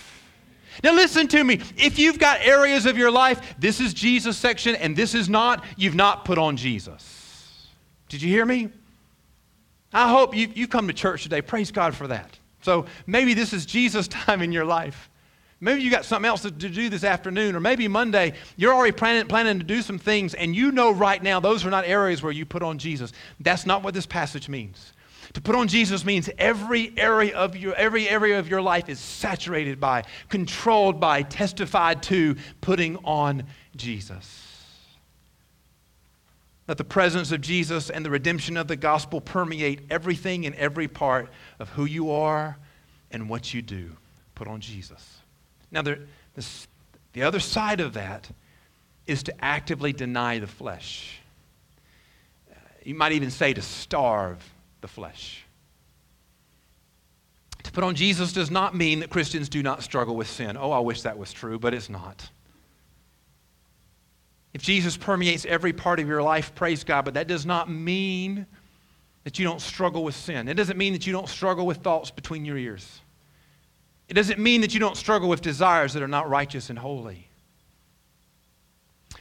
Now, 0.82 0.94
listen 0.94 1.28
to 1.28 1.42
me. 1.42 1.60
If 1.76 1.98
you've 1.98 2.18
got 2.18 2.40
areas 2.40 2.86
of 2.86 2.96
your 2.96 3.10
life, 3.10 3.56
this 3.58 3.80
is 3.80 3.92
Jesus 3.92 4.36
section 4.36 4.74
and 4.74 4.96
this 4.96 5.14
is 5.14 5.28
not, 5.28 5.64
you've 5.76 5.94
not 5.94 6.24
put 6.24 6.38
on 6.38 6.56
Jesus. 6.56 7.68
Did 8.08 8.22
you 8.22 8.28
hear 8.28 8.46
me? 8.46 8.70
I 9.92 10.10
hope 10.10 10.34
you, 10.34 10.48
you 10.54 10.68
come 10.68 10.86
to 10.88 10.94
church 10.94 11.22
today. 11.22 11.42
Praise 11.42 11.70
God 11.70 11.94
for 11.94 12.06
that. 12.08 12.38
So 12.66 12.86
maybe 13.06 13.32
this 13.32 13.52
is 13.52 13.64
Jesus' 13.64 14.08
time 14.26 14.42
in 14.42 14.50
your 14.50 14.64
life. 14.64 15.08
Maybe 15.60 15.82
you 15.82 15.90
got 15.90 16.04
something 16.04 16.28
else 16.28 16.42
to 16.42 16.50
do 16.50 16.88
this 16.90 17.04
afternoon, 17.04 17.54
or 17.54 17.60
maybe 17.60 17.86
Monday, 17.86 18.32
you're 18.56 18.74
already 18.74 18.92
planning, 18.92 19.26
planning 19.28 19.60
to 19.60 19.64
do 19.64 19.82
some 19.82 19.98
things, 19.98 20.34
and 20.34 20.54
you 20.54 20.72
know 20.72 20.90
right 20.90 21.22
now 21.22 21.38
those 21.38 21.64
are 21.64 21.70
not 21.70 21.86
areas 21.86 22.24
where 22.24 22.32
you 22.32 22.44
put 22.44 22.64
on 22.64 22.76
Jesus. 22.76 23.12
That's 23.38 23.66
not 23.66 23.84
what 23.84 23.94
this 23.94 24.04
passage 24.04 24.48
means. 24.48 24.92
To 25.34 25.40
put 25.40 25.54
on 25.54 25.68
Jesus 25.68 26.04
means 26.04 26.28
every 26.38 26.92
area 26.98 27.36
of 27.36 27.56
your 27.56 27.74
every 27.76 28.08
area 28.08 28.38
of 28.38 28.48
your 28.48 28.60
life 28.60 28.88
is 28.88 28.98
saturated 28.98 29.78
by, 29.78 30.02
controlled 30.28 30.98
by, 31.00 31.22
testified 31.22 32.02
to 32.04 32.34
putting 32.60 32.96
on 33.04 33.44
Jesus. 33.76 34.45
Let 36.68 36.78
the 36.78 36.84
presence 36.84 37.30
of 37.30 37.40
Jesus 37.40 37.90
and 37.90 38.04
the 38.04 38.10
redemption 38.10 38.56
of 38.56 38.66
the 38.66 38.76
gospel 38.76 39.20
permeate 39.20 39.82
everything 39.88 40.46
and 40.46 40.54
every 40.56 40.88
part 40.88 41.28
of 41.60 41.68
who 41.70 41.84
you 41.84 42.10
are 42.10 42.58
and 43.10 43.28
what 43.28 43.54
you 43.54 43.62
do. 43.62 43.92
Put 44.34 44.48
on 44.48 44.60
Jesus. 44.60 45.18
Now, 45.70 45.82
there, 45.82 46.00
this, 46.34 46.66
the 47.12 47.22
other 47.22 47.40
side 47.40 47.80
of 47.80 47.94
that 47.94 48.28
is 49.06 49.22
to 49.24 49.44
actively 49.44 49.92
deny 49.92 50.40
the 50.40 50.46
flesh. 50.46 51.20
You 52.84 52.94
might 52.94 53.12
even 53.12 53.30
say 53.30 53.52
to 53.52 53.62
starve 53.62 54.38
the 54.80 54.88
flesh. 54.88 55.44
To 57.62 57.72
put 57.72 57.84
on 57.84 57.94
Jesus 57.94 58.32
does 58.32 58.50
not 58.50 58.76
mean 58.76 59.00
that 59.00 59.10
Christians 59.10 59.48
do 59.48 59.62
not 59.62 59.82
struggle 59.82 60.16
with 60.16 60.28
sin. 60.28 60.56
Oh, 60.56 60.70
I 60.70 60.80
wish 60.80 61.02
that 61.02 61.18
was 61.18 61.32
true, 61.32 61.58
but 61.58 61.74
it's 61.74 61.90
not. 61.90 62.28
If 64.56 64.62
Jesus 64.62 64.96
permeates 64.96 65.44
every 65.44 65.74
part 65.74 66.00
of 66.00 66.08
your 66.08 66.22
life, 66.22 66.54
praise 66.54 66.82
God, 66.82 67.04
but 67.04 67.12
that 67.12 67.26
does 67.26 67.44
not 67.44 67.68
mean 67.68 68.46
that 69.24 69.38
you 69.38 69.44
don't 69.44 69.60
struggle 69.60 70.02
with 70.02 70.14
sin. 70.14 70.48
It 70.48 70.54
doesn't 70.54 70.78
mean 70.78 70.94
that 70.94 71.06
you 71.06 71.12
don't 71.12 71.28
struggle 71.28 71.66
with 71.66 71.82
thoughts 71.82 72.10
between 72.10 72.46
your 72.46 72.56
ears. 72.56 73.02
It 74.08 74.14
doesn't 74.14 74.38
mean 74.38 74.62
that 74.62 74.72
you 74.72 74.80
don't 74.80 74.96
struggle 74.96 75.28
with 75.28 75.42
desires 75.42 75.92
that 75.92 76.02
are 76.02 76.08
not 76.08 76.30
righteous 76.30 76.70
and 76.70 76.78
holy. 76.78 77.28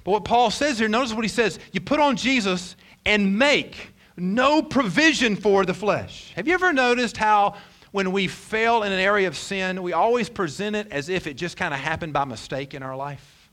But 0.05 0.11
what 0.11 0.23
Paul 0.23 0.51
says 0.51 0.79
here, 0.79 0.87
notice 0.87 1.13
what 1.13 1.25
he 1.25 1.27
says 1.27 1.59
you 1.73 1.81
put 1.81 1.99
on 1.99 2.15
Jesus 2.15 2.77
and 3.05 3.37
make 3.37 3.93
no 4.15 4.61
provision 4.61 5.35
for 5.35 5.65
the 5.65 5.73
flesh. 5.73 6.31
Have 6.37 6.47
you 6.47 6.53
ever 6.53 6.71
noticed 6.71 7.17
how 7.17 7.55
when 7.91 8.13
we 8.13 8.29
fail 8.29 8.83
in 8.83 8.93
an 8.93 9.01
area 9.01 9.27
of 9.27 9.35
sin, 9.35 9.83
we 9.83 9.91
always 9.91 10.29
present 10.29 10.77
it 10.77 10.87
as 10.91 11.09
if 11.09 11.27
it 11.27 11.33
just 11.33 11.57
kind 11.57 11.73
of 11.73 11.81
happened 11.81 12.13
by 12.13 12.23
mistake 12.23 12.73
in 12.73 12.81
our 12.81 12.95
life? 12.95 13.44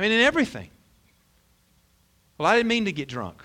I 0.00 0.02
mean, 0.02 0.12
in 0.12 0.22
everything. 0.22 0.70
Well, 2.38 2.48
I 2.48 2.56
didn't 2.56 2.68
mean 2.68 2.86
to 2.86 2.92
get 2.92 3.06
drunk. 3.06 3.42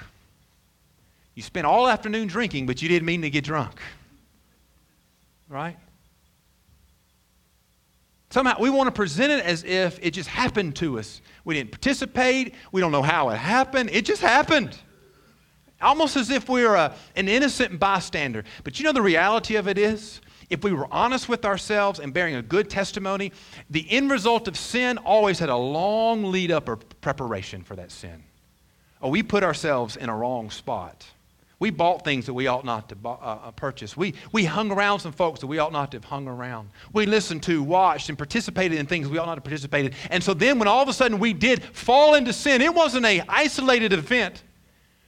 You 1.34 1.44
spent 1.44 1.68
all 1.68 1.86
afternoon 1.86 2.30
drinking, 2.30 2.66
but 2.66 2.82
you 2.82 2.88
didn't 2.88 3.06
mean 3.06 3.24
to 3.24 3.30
get 3.30 3.44
drunk. 3.44 3.82
Right? 5.50 5.76
Somehow 8.30 8.56
we 8.58 8.70
want 8.70 8.88
to 8.88 8.94
present 8.94 9.34
it 9.34 9.44
as 9.44 9.66
if 9.66 10.00
it 10.02 10.12
just 10.12 10.30
happened 10.30 10.78
to 10.78 10.98
us. 10.98 11.20
We 11.44 11.56
didn't 11.56 11.72
participate. 11.72 12.56
We 12.72 12.80
don't 12.80 12.94
know 12.94 13.04
how 13.04 13.32
it 13.32 13.36
happened. 13.36 13.90
It 13.92 14.06
just 14.06 14.22
happened. 14.22 14.78
Almost 15.82 16.16
as 16.16 16.30
if 16.30 16.48
we 16.48 16.64
were 16.64 16.76
a, 16.76 16.96
an 17.18 17.28
innocent 17.28 17.82
bystander. 17.82 18.46
But 18.64 18.80
you 18.80 18.86
know 18.86 18.94
the 18.94 19.02
reality 19.02 19.58
of 19.58 19.68
it 19.68 19.78
is? 19.78 20.22
If 20.50 20.64
we 20.64 20.72
were 20.72 20.88
honest 20.92 21.28
with 21.28 21.46
ourselves 21.46 22.00
and 22.00 22.14
bearing 22.14 22.36
a 22.36 22.42
good 22.42 22.70
testimony, 22.70 23.32
the 23.70 23.86
end 23.90 24.12
result 24.12 24.48
of 24.48 24.58
sin 24.58 24.98
always 25.00 25.40
had 25.40 25.50
a 25.50 25.56
long 25.56 26.32
lead 26.32 26.52
up 26.52 26.70
or 26.70 26.76
preparation 26.76 27.64
for 27.64 27.76
that 27.76 27.92
sin. 27.92 28.24
Oh, 29.02 29.10
we 29.10 29.24
put 29.24 29.44
ourselves 29.44 29.96
in 29.96 30.10
a 30.10 30.16
wrong 30.16 30.50
spot. 30.50 31.06
We 31.58 31.70
bought 31.70 32.04
things 32.04 32.26
that 32.26 32.34
we 32.34 32.48
ought 32.48 32.66
not 32.66 32.90
to 32.90 32.98
uh, 33.06 33.10
uh, 33.10 33.52
purchase. 33.52 33.96
We, 33.96 34.14
we 34.32 34.44
hung 34.44 34.72
around 34.72 35.00
some 35.00 35.14
folks 35.14 35.40
that 35.40 35.48
we 35.48 35.58
ought 35.58 35.72
not 35.72 35.92
to 35.92 35.98
have 35.98 36.04
hung 36.04 36.28
around. 36.28 36.70
We 36.92 37.06
listened 37.06 37.44
to, 37.44 37.64
watched, 37.64 38.10
and 38.10 38.18
participated 38.18 38.78
in 38.78 38.86
things 38.86 39.08
we 39.08 39.18
ought 39.18 39.26
not 39.26 39.36
to 39.36 39.40
have 39.40 39.46
participated. 39.46 39.94
In. 39.94 40.12
And 40.12 40.24
so 40.24 40.34
then 40.34 40.60
when 40.60 40.68
all 40.68 40.84
of 40.84 40.90
a 40.90 40.94
sudden 40.94 41.18
we 41.18 41.34
did 41.34 41.64
fall 41.64 42.16
into 42.16 42.34
sin, 42.34 42.62
it 42.62 42.74
wasn't 42.74 43.06
a 43.06 43.22
isolated 43.30 43.94
event. 43.94 44.44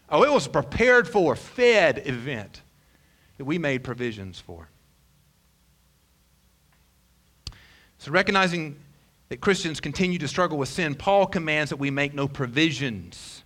Oh, 0.10 0.23
it 0.23 0.32
was 0.32 0.47
a 0.47 0.50
prepared 0.50 1.08
for, 1.08 1.36
fed 1.36 2.04
event 2.06 2.62
that 3.38 3.45
we 3.45 3.58
made 3.58 3.84
provisions 3.84 4.39
for. 4.39 4.69
So 7.97 8.12
recognizing 8.12 8.77
that 9.29 9.41
Christians 9.41 9.79
continue 9.79 10.19
to 10.19 10.27
struggle 10.27 10.57
with 10.57 10.69
sin, 10.69 10.95
Paul 10.95 11.27
commands 11.27 11.69
that 11.69 11.77
we 11.77 11.91
make 11.91 12.13
no 12.13 12.27
provisions 12.27 13.43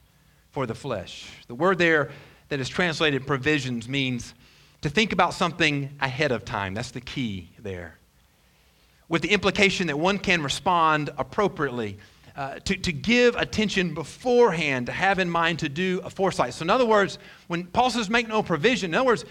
for 0.52 0.66
the 0.66 0.76
flesh. 0.76 1.32
The 1.48 1.56
word 1.56 1.78
there 1.78 2.12
that 2.50 2.60
is 2.60 2.70
translated 2.70 3.26
provisions 3.26 3.88
means 3.88 4.34
to 4.82 4.90
think 4.90 5.14
about 5.14 5.34
something 5.34 5.90
ahead 6.00 6.32
of 6.32 6.44
time. 6.44 6.74
That's 6.74 6.92
the 6.92 7.02
key 7.02 7.50
there. 7.60 7.98
With 9.08 9.22
the 9.22 9.30
implication 9.30 9.88
that 9.88 9.98
one 9.98 10.18
can 10.18 10.42
respond 10.42 11.10
appropriately, 11.18 11.98
uh, 12.36 12.60
to, 12.60 12.78
to 12.78 12.92
give 12.92 13.36
attention 13.36 13.94
beforehand, 13.94 14.86
to 14.86 14.92
have 14.92 15.20
in 15.20 15.30
mind 15.30 15.60
to 15.60 15.70
do 15.70 16.02
a 16.04 16.10
foresight. 16.10 16.54
So, 16.54 16.64
in 16.64 16.70
other 16.70 16.86
words, 16.86 17.20
when 17.48 17.66
Paul 17.66 17.90
says 17.90 18.10
make 18.10 18.28
no 18.28 18.42
provision, 18.42 18.92
in 18.92 18.96
other 18.96 19.08
words, 19.08 19.26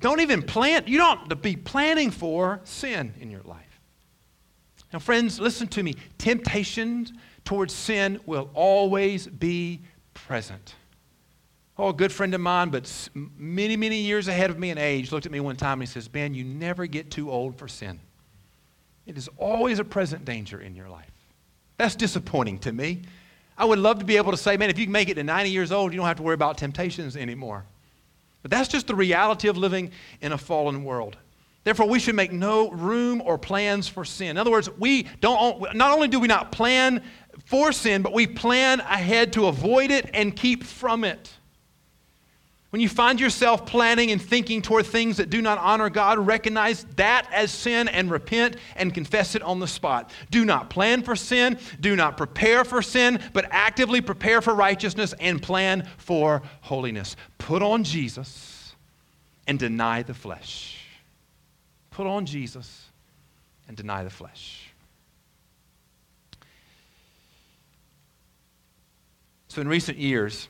don't 0.00 0.20
even 0.20 0.42
plan, 0.42 0.84
you 0.86 0.98
don't 0.98 1.28
to 1.30 1.36
be 1.36 1.56
planning 1.56 2.10
for 2.10 2.60
sin 2.64 3.14
in 3.20 3.30
your 3.30 3.42
life. 3.42 3.67
Now, 4.92 4.98
friends, 4.98 5.38
listen 5.38 5.68
to 5.68 5.82
me. 5.82 5.94
Temptation 6.16 7.18
towards 7.44 7.74
sin 7.74 8.20
will 8.26 8.50
always 8.54 9.26
be 9.26 9.82
present. 10.14 10.74
Oh, 11.76 11.90
a 11.90 11.92
good 11.92 12.10
friend 12.10 12.34
of 12.34 12.40
mine, 12.40 12.70
but 12.70 13.08
many, 13.14 13.76
many 13.76 13.98
years 13.98 14.26
ahead 14.26 14.50
of 14.50 14.58
me 14.58 14.70
in 14.70 14.78
age, 14.78 15.12
looked 15.12 15.26
at 15.26 15.32
me 15.32 15.40
one 15.40 15.56
time 15.56 15.80
and 15.80 15.88
he 15.88 15.92
says, 15.92 16.08
Ben, 16.08 16.34
you 16.34 16.42
never 16.42 16.86
get 16.86 17.10
too 17.10 17.30
old 17.30 17.56
for 17.56 17.68
sin. 17.68 18.00
It 19.06 19.16
is 19.16 19.28
always 19.38 19.78
a 19.78 19.84
present 19.84 20.24
danger 20.24 20.60
in 20.60 20.74
your 20.74 20.88
life. 20.88 21.10
That's 21.76 21.94
disappointing 21.94 22.58
to 22.60 22.72
me. 22.72 23.02
I 23.56 23.64
would 23.64 23.78
love 23.78 24.00
to 24.00 24.04
be 24.04 24.16
able 24.16 24.32
to 24.32 24.36
say, 24.36 24.56
man, 24.56 24.70
if 24.70 24.78
you 24.78 24.86
can 24.86 24.92
make 24.92 25.08
it 25.08 25.14
to 25.14 25.24
90 25.24 25.50
years 25.50 25.72
old, 25.72 25.92
you 25.92 25.98
don't 25.98 26.06
have 26.06 26.16
to 26.16 26.22
worry 26.22 26.34
about 26.34 26.58
temptations 26.58 27.16
anymore. 27.16 27.64
But 28.42 28.50
that's 28.50 28.68
just 28.68 28.86
the 28.86 28.94
reality 28.94 29.48
of 29.48 29.56
living 29.56 29.90
in 30.20 30.32
a 30.32 30.38
fallen 30.38 30.84
world. 30.84 31.16
Therefore, 31.68 31.86
we 31.86 31.98
should 31.98 32.14
make 32.14 32.32
no 32.32 32.70
room 32.70 33.20
or 33.22 33.36
plans 33.36 33.88
for 33.88 34.02
sin. 34.02 34.30
In 34.30 34.38
other 34.38 34.50
words, 34.50 34.70
we 34.78 35.02
don't, 35.20 35.76
not 35.76 35.92
only 35.92 36.08
do 36.08 36.18
we 36.18 36.26
not 36.26 36.50
plan 36.50 37.02
for 37.44 37.72
sin, 37.72 38.00
but 38.00 38.14
we 38.14 38.26
plan 38.26 38.80
ahead 38.80 39.34
to 39.34 39.48
avoid 39.48 39.90
it 39.90 40.08
and 40.14 40.34
keep 40.34 40.64
from 40.64 41.04
it. 41.04 41.30
When 42.70 42.80
you 42.80 42.88
find 42.88 43.20
yourself 43.20 43.66
planning 43.66 44.10
and 44.10 44.22
thinking 44.22 44.62
toward 44.62 44.86
things 44.86 45.18
that 45.18 45.28
do 45.28 45.42
not 45.42 45.58
honor 45.58 45.90
God, 45.90 46.18
recognize 46.18 46.84
that 46.96 47.28
as 47.30 47.50
sin 47.50 47.86
and 47.88 48.10
repent 48.10 48.56
and 48.74 48.94
confess 48.94 49.34
it 49.34 49.42
on 49.42 49.60
the 49.60 49.68
spot. 49.68 50.10
Do 50.30 50.46
not 50.46 50.70
plan 50.70 51.02
for 51.02 51.16
sin, 51.16 51.58
do 51.80 51.96
not 51.96 52.16
prepare 52.16 52.64
for 52.64 52.80
sin, 52.80 53.20
but 53.34 53.46
actively 53.50 54.00
prepare 54.00 54.40
for 54.40 54.54
righteousness 54.54 55.12
and 55.20 55.42
plan 55.42 55.86
for 55.98 56.40
holiness. 56.62 57.14
Put 57.36 57.60
on 57.60 57.84
Jesus 57.84 58.74
and 59.46 59.58
deny 59.58 60.02
the 60.02 60.14
flesh. 60.14 60.77
Put 61.98 62.06
on 62.06 62.26
Jesus 62.26 62.86
and 63.66 63.76
deny 63.76 64.04
the 64.04 64.10
flesh. 64.10 64.70
So, 69.48 69.60
in 69.60 69.66
recent 69.66 69.98
years, 69.98 70.46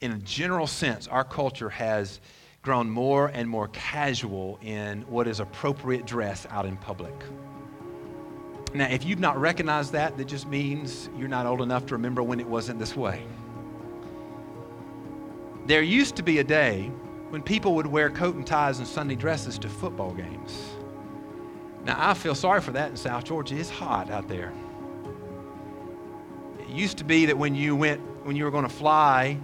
in 0.00 0.12
a 0.12 0.18
general 0.20 0.66
sense, 0.66 1.08
our 1.08 1.24
culture 1.24 1.68
has 1.68 2.20
grown 2.62 2.88
more 2.88 3.26
and 3.34 3.46
more 3.46 3.68
casual 3.68 4.58
in 4.62 5.02
what 5.02 5.28
is 5.28 5.40
appropriate 5.40 6.06
dress 6.06 6.46
out 6.48 6.64
in 6.64 6.78
public. 6.78 7.12
Now, 8.72 8.86
if 8.86 9.04
you've 9.04 9.20
not 9.20 9.38
recognized 9.38 9.92
that, 9.92 10.16
that 10.16 10.26
just 10.26 10.46
means 10.46 11.10
you're 11.18 11.28
not 11.28 11.44
old 11.44 11.60
enough 11.60 11.84
to 11.88 11.96
remember 11.96 12.22
when 12.22 12.40
it 12.40 12.48
wasn't 12.48 12.78
this 12.78 12.96
way. 12.96 13.26
There 15.66 15.82
used 15.82 16.16
to 16.16 16.22
be 16.22 16.38
a 16.38 16.44
day 16.44 16.90
when 17.34 17.42
people 17.42 17.74
would 17.74 17.88
wear 17.88 18.10
coat 18.10 18.36
and 18.36 18.46
ties 18.46 18.78
and 18.78 18.86
Sunday 18.86 19.16
dresses 19.16 19.58
to 19.58 19.68
football 19.68 20.12
games. 20.12 20.56
Now, 21.84 21.96
I 21.98 22.14
feel 22.14 22.36
sorry 22.36 22.60
for 22.60 22.70
that 22.70 22.90
in 22.90 22.96
South 22.96 23.24
Georgia. 23.24 23.58
It's 23.58 23.68
hot 23.68 24.08
out 24.08 24.28
there. 24.28 24.52
It 26.60 26.68
used 26.68 26.96
to 26.98 27.04
be 27.04 27.26
that 27.26 27.36
when 27.36 27.56
you 27.56 27.74
went, 27.74 28.00
when 28.24 28.36
you 28.36 28.44
were 28.44 28.52
going 28.52 28.62
to 28.62 28.72
fly 28.72 29.36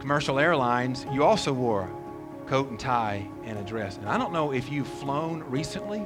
commercial 0.00 0.38
airlines, 0.38 1.04
you 1.12 1.24
also 1.24 1.52
wore 1.52 1.90
coat 2.46 2.70
and 2.70 2.80
tie 2.80 3.28
and 3.44 3.58
a 3.58 3.62
dress. 3.62 3.98
And 3.98 4.08
I 4.08 4.16
don't 4.16 4.32
know 4.32 4.52
if 4.52 4.72
you've 4.72 4.88
flown 4.88 5.44
recently, 5.46 6.02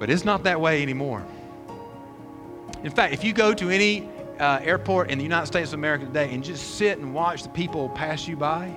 but 0.00 0.10
it's 0.10 0.24
not 0.24 0.42
that 0.42 0.60
way 0.60 0.82
anymore. 0.82 1.24
In 2.82 2.90
fact, 2.90 3.14
if 3.14 3.22
you 3.22 3.32
go 3.32 3.54
to 3.54 3.70
any 3.70 4.10
uh, 4.40 4.58
airport 4.60 5.08
in 5.12 5.18
the 5.18 5.24
United 5.24 5.46
States 5.46 5.68
of 5.68 5.74
America 5.74 6.04
today 6.04 6.34
and 6.34 6.42
just 6.42 6.78
sit 6.78 6.98
and 6.98 7.14
watch 7.14 7.44
the 7.44 7.48
people 7.48 7.90
pass 7.90 8.26
you 8.26 8.36
by, 8.36 8.74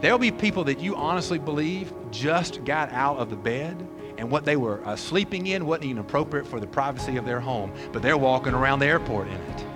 there'll 0.00 0.18
be 0.18 0.30
people 0.30 0.64
that 0.64 0.80
you 0.80 0.94
honestly 0.96 1.38
believe 1.38 1.92
just 2.10 2.64
got 2.64 2.92
out 2.92 3.18
of 3.18 3.30
the 3.30 3.36
bed 3.36 3.86
and 4.18 4.30
what 4.30 4.44
they 4.44 4.56
were 4.56 4.84
uh, 4.84 4.96
sleeping 4.96 5.46
in 5.46 5.64
wasn't 5.64 5.86
even 5.86 5.98
appropriate 5.98 6.46
for 6.46 6.60
the 6.60 6.66
privacy 6.66 7.16
of 7.16 7.24
their 7.24 7.40
home, 7.40 7.72
but 7.92 8.02
they're 8.02 8.18
walking 8.18 8.52
around 8.52 8.80
the 8.80 8.86
airport 8.86 9.28
in 9.28 9.34
it. 9.34 9.66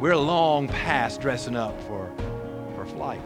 We're 0.00 0.16
long 0.16 0.68
past 0.68 1.20
dressing 1.20 1.56
up 1.56 1.80
for, 1.82 2.12
for 2.74 2.84
flight. 2.86 3.20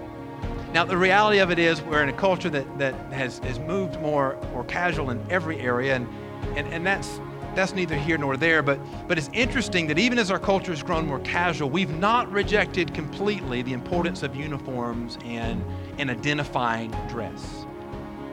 Now, 0.72 0.85
the 0.85 0.96
reality 0.96 1.38
of 1.38 1.50
it 1.50 1.59
is 1.59 1.83
we're 1.83 2.02
in 2.02 2.09
a 2.09 2.14
culture 2.14 2.50
that, 2.50 2.78
that 2.78 2.94
has, 3.12 3.38
has 3.40 3.59
moved 3.59 4.00
more, 4.00 4.38
more 4.52 4.64
casual 4.64 5.11
in 5.11 5.22
every 5.31 5.61
area, 5.61 5.96
and, 5.96 6.09
and, 6.57 6.66
and 6.68 6.87
that's 6.87 7.20
that's 7.55 7.75
neither 7.75 7.97
here 7.97 8.19
nor 8.19 8.37
there, 8.37 8.62
but, 8.62 8.79
but 9.09 9.19
it's 9.19 9.31
interesting 9.33 9.87
that 9.88 9.99
even 9.99 10.19
as 10.19 10.31
our 10.31 10.38
culture 10.38 10.73
has 10.73 10.83
grown 10.83 11.07
more 11.07 11.21
casual, 11.21 11.69
we've 11.69 11.97
not 11.99 12.31
rejected 12.33 12.95
completely 12.95 13.62
the 13.62 13.73
importance 13.73 14.23
of 14.23 14.35
uniforms 14.35 15.19
and, 15.25 15.65
and 15.99 16.11
identifying 16.11 16.91
dress. 17.09 17.67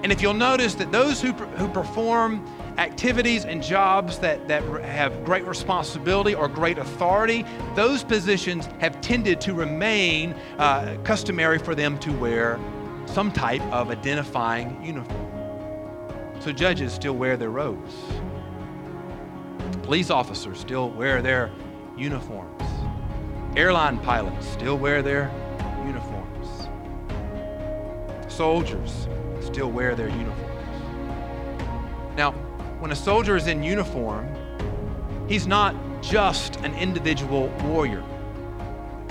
And 0.01 0.13
if 0.13 0.21
you'll 0.21 0.33
notice 0.33 0.75
that 0.75 0.93
those 0.93 1.21
who, 1.21 1.33
who 1.33 1.67
perform 1.67 2.45
activities 2.77 3.43
and 3.43 3.61
jobs 3.61 4.17
that, 4.19 4.47
that 4.47 4.63
have 4.83 5.25
great 5.25 5.45
responsibility 5.45 6.33
or 6.33 6.47
great 6.47 6.77
authority, 6.77 7.45
those 7.75 8.03
positions 8.05 8.67
have 8.79 9.01
tended 9.01 9.41
to 9.41 9.53
remain 9.53 10.33
uh, 10.57 10.95
customary 11.03 11.59
for 11.59 11.75
them 11.75 11.97
to 11.99 12.13
wear 12.13 12.57
some 13.07 13.29
type 13.29 13.61
of 13.73 13.89
identifying 13.89 14.81
uniform. 14.81 15.29
So 16.39 16.53
judges 16.53 16.93
still 16.93 17.17
wear 17.17 17.35
their 17.35 17.49
robes. 17.49 17.93
Police 19.89 20.11
officers 20.11 20.59
still 20.59 20.91
wear 20.91 21.19
their 21.23 21.49
uniforms. 21.97 22.61
Airline 23.55 23.97
pilots 23.97 24.47
still 24.47 24.77
wear 24.77 25.01
their 25.01 25.31
uniforms. 25.83 26.69
Soldiers 28.31 29.07
still 29.41 29.71
wear 29.71 29.95
their 29.95 30.09
uniforms. 30.09 30.75
Now, 32.15 32.33
when 32.77 32.91
a 32.91 32.95
soldier 32.95 33.35
is 33.35 33.47
in 33.47 33.63
uniform, 33.63 34.31
he's 35.27 35.47
not 35.47 35.75
just 36.03 36.57
an 36.57 36.75
individual 36.75 37.47
warrior. 37.63 38.03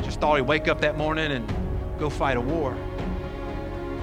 Just 0.04 0.20
thought 0.20 0.36
he'd 0.36 0.42
wake 0.42 0.68
up 0.68 0.80
that 0.82 0.96
morning 0.96 1.32
and 1.32 1.52
go 1.98 2.08
fight 2.08 2.36
a 2.36 2.40
war. 2.40 2.76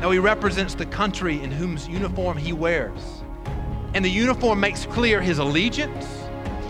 No, 0.02 0.12
he 0.12 0.20
represents 0.20 0.76
the 0.76 0.88
country 0.88 1.42
in 1.42 1.52
whose 1.52 1.88
uniform 1.88 2.36
he 2.36 2.52
wears. 2.52 3.24
And 3.94 4.04
the 4.04 4.12
uniform 4.12 4.60
makes 4.60 4.86
clear 4.86 5.22
his 5.22 5.38
allegiance 5.38 6.25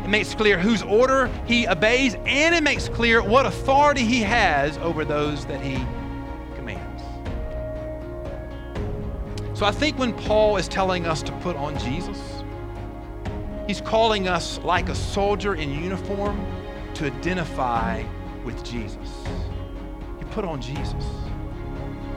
it 0.05 0.09
makes 0.09 0.35
clear 0.35 0.59
whose 0.59 0.83
order 0.83 1.31
he 1.47 1.67
obeys, 1.67 2.13
and 2.27 2.53
it 2.53 2.61
makes 2.61 2.87
clear 2.87 3.23
what 3.23 3.47
authority 3.47 4.03
he 4.05 4.21
has 4.21 4.77
over 4.77 5.03
those 5.03 5.47
that 5.47 5.59
he 5.59 5.83
commands. 6.53 7.01
So 9.57 9.65
I 9.65 9.71
think 9.71 9.97
when 9.97 10.13
Paul 10.13 10.57
is 10.57 10.67
telling 10.67 11.07
us 11.07 11.23
to 11.23 11.31
put 11.37 11.55
on 11.55 11.75
Jesus, 11.79 12.43
he's 13.65 13.81
calling 13.81 14.27
us 14.27 14.59
like 14.59 14.89
a 14.89 14.95
soldier 14.95 15.55
in 15.55 15.71
uniform 15.71 16.45
to 16.93 17.07
identify 17.07 18.03
with 18.43 18.63
Jesus. 18.63 19.23
You 20.19 20.27
put 20.27 20.45
on 20.45 20.61
Jesus. 20.61 21.03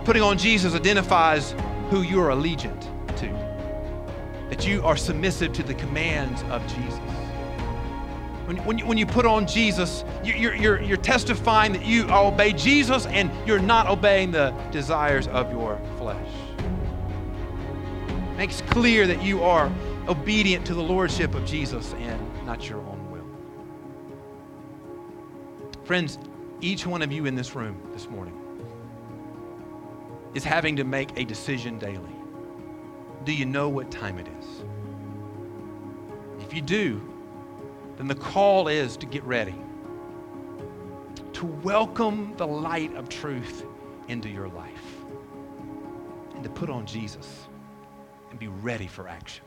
Putting 0.05 0.21
on 0.21 0.37
Jesus 0.37 0.75
identifies 0.75 1.55
who 1.89 2.03
you're 2.03 2.29
allegiant 2.29 2.83
to, 3.17 3.29
that 4.51 4.67
you 4.67 4.85
are 4.85 4.99
submissive 4.99 5.55
to 5.55 5.63
the 5.63 5.73
commands 5.73 6.43
of 6.51 6.63
Jesus. 6.67 7.18
When, 8.49 8.57
when, 8.65 8.79
you, 8.79 8.87
when 8.87 8.97
you 8.97 9.05
put 9.05 9.27
on 9.27 9.47
Jesus, 9.47 10.05
you're, 10.25 10.55
you're, 10.55 10.81
you're 10.81 10.97
testifying 10.97 11.75
that 11.75 11.85
you 11.85 12.09
obey 12.09 12.55
Jesus 12.55 13.05
and 13.05 13.31
you're 13.47 13.59
not 13.59 13.89
obeying 13.89 14.31
the 14.31 14.55
desires 14.71 15.29
of 15.29 15.53
your 15.53 15.79
flesh. 15.99 16.31
Makes 18.39 18.63
clear 18.63 19.07
that 19.07 19.23
you 19.23 19.43
are 19.43 19.71
obedient 20.09 20.65
to 20.65 20.73
the 20.73 20.83
lordship 20.83 21.35
of 21.35 21.45
Jesus 21.45 21.93
and 21.99 22.19
not 22.47 22.71
your 22.71 22.79
own 22.79 23.11
will. 23.11 23.27
Friends, 25.85 26.19
each 26.63 26.87
one 26.87 27.03
of 27.03 27.13
you 27.13 27.27
in 27.27 27.35
this 27.35 27.55
room 27.55 27.79
this 27.93 28.09
morning 28.09 28.41
is 30.33 30.43
having 30.43 30.75
to 30.77 30.85
make 30.85 31.11
a 31.19 31.25
decision 31.27 31.79
daily. 31.79 32.17
Do 33.25 33.35
you 33.35 33.45
know 33.45 33.69
what 33.69 33.91
time 33.91 34.19
it 34.19 34.27
is? 34.41 34.47
If 36.41 36.55
you 36.55 36.63
do, 36.63 37.08
then 37.99 38.07
the 38.07 38.15
call 38.15 38.69
is 38.69 38.97
to 38.97 39.07
get 39.07 39.25
ready, 39.25 39.57
to 41.33 41.47
welcome 41.47 42.33
the 42.37 42.47
light 42.47 42.95
of 42.95 43.09
truth 43.09 43.67
into 44.07 44.29
your 44.29 44.49
life, 44.49 45.05
and 46.35 46.45
to 46.45 46.51
put 46.51 46.71
on 46.71 46.87
Jesus 46.87 47.49
and 48.31 48.39
be 48.39 48.47
ready 48.47 48.87
for 48.87 49.09
action. 49.09 49.45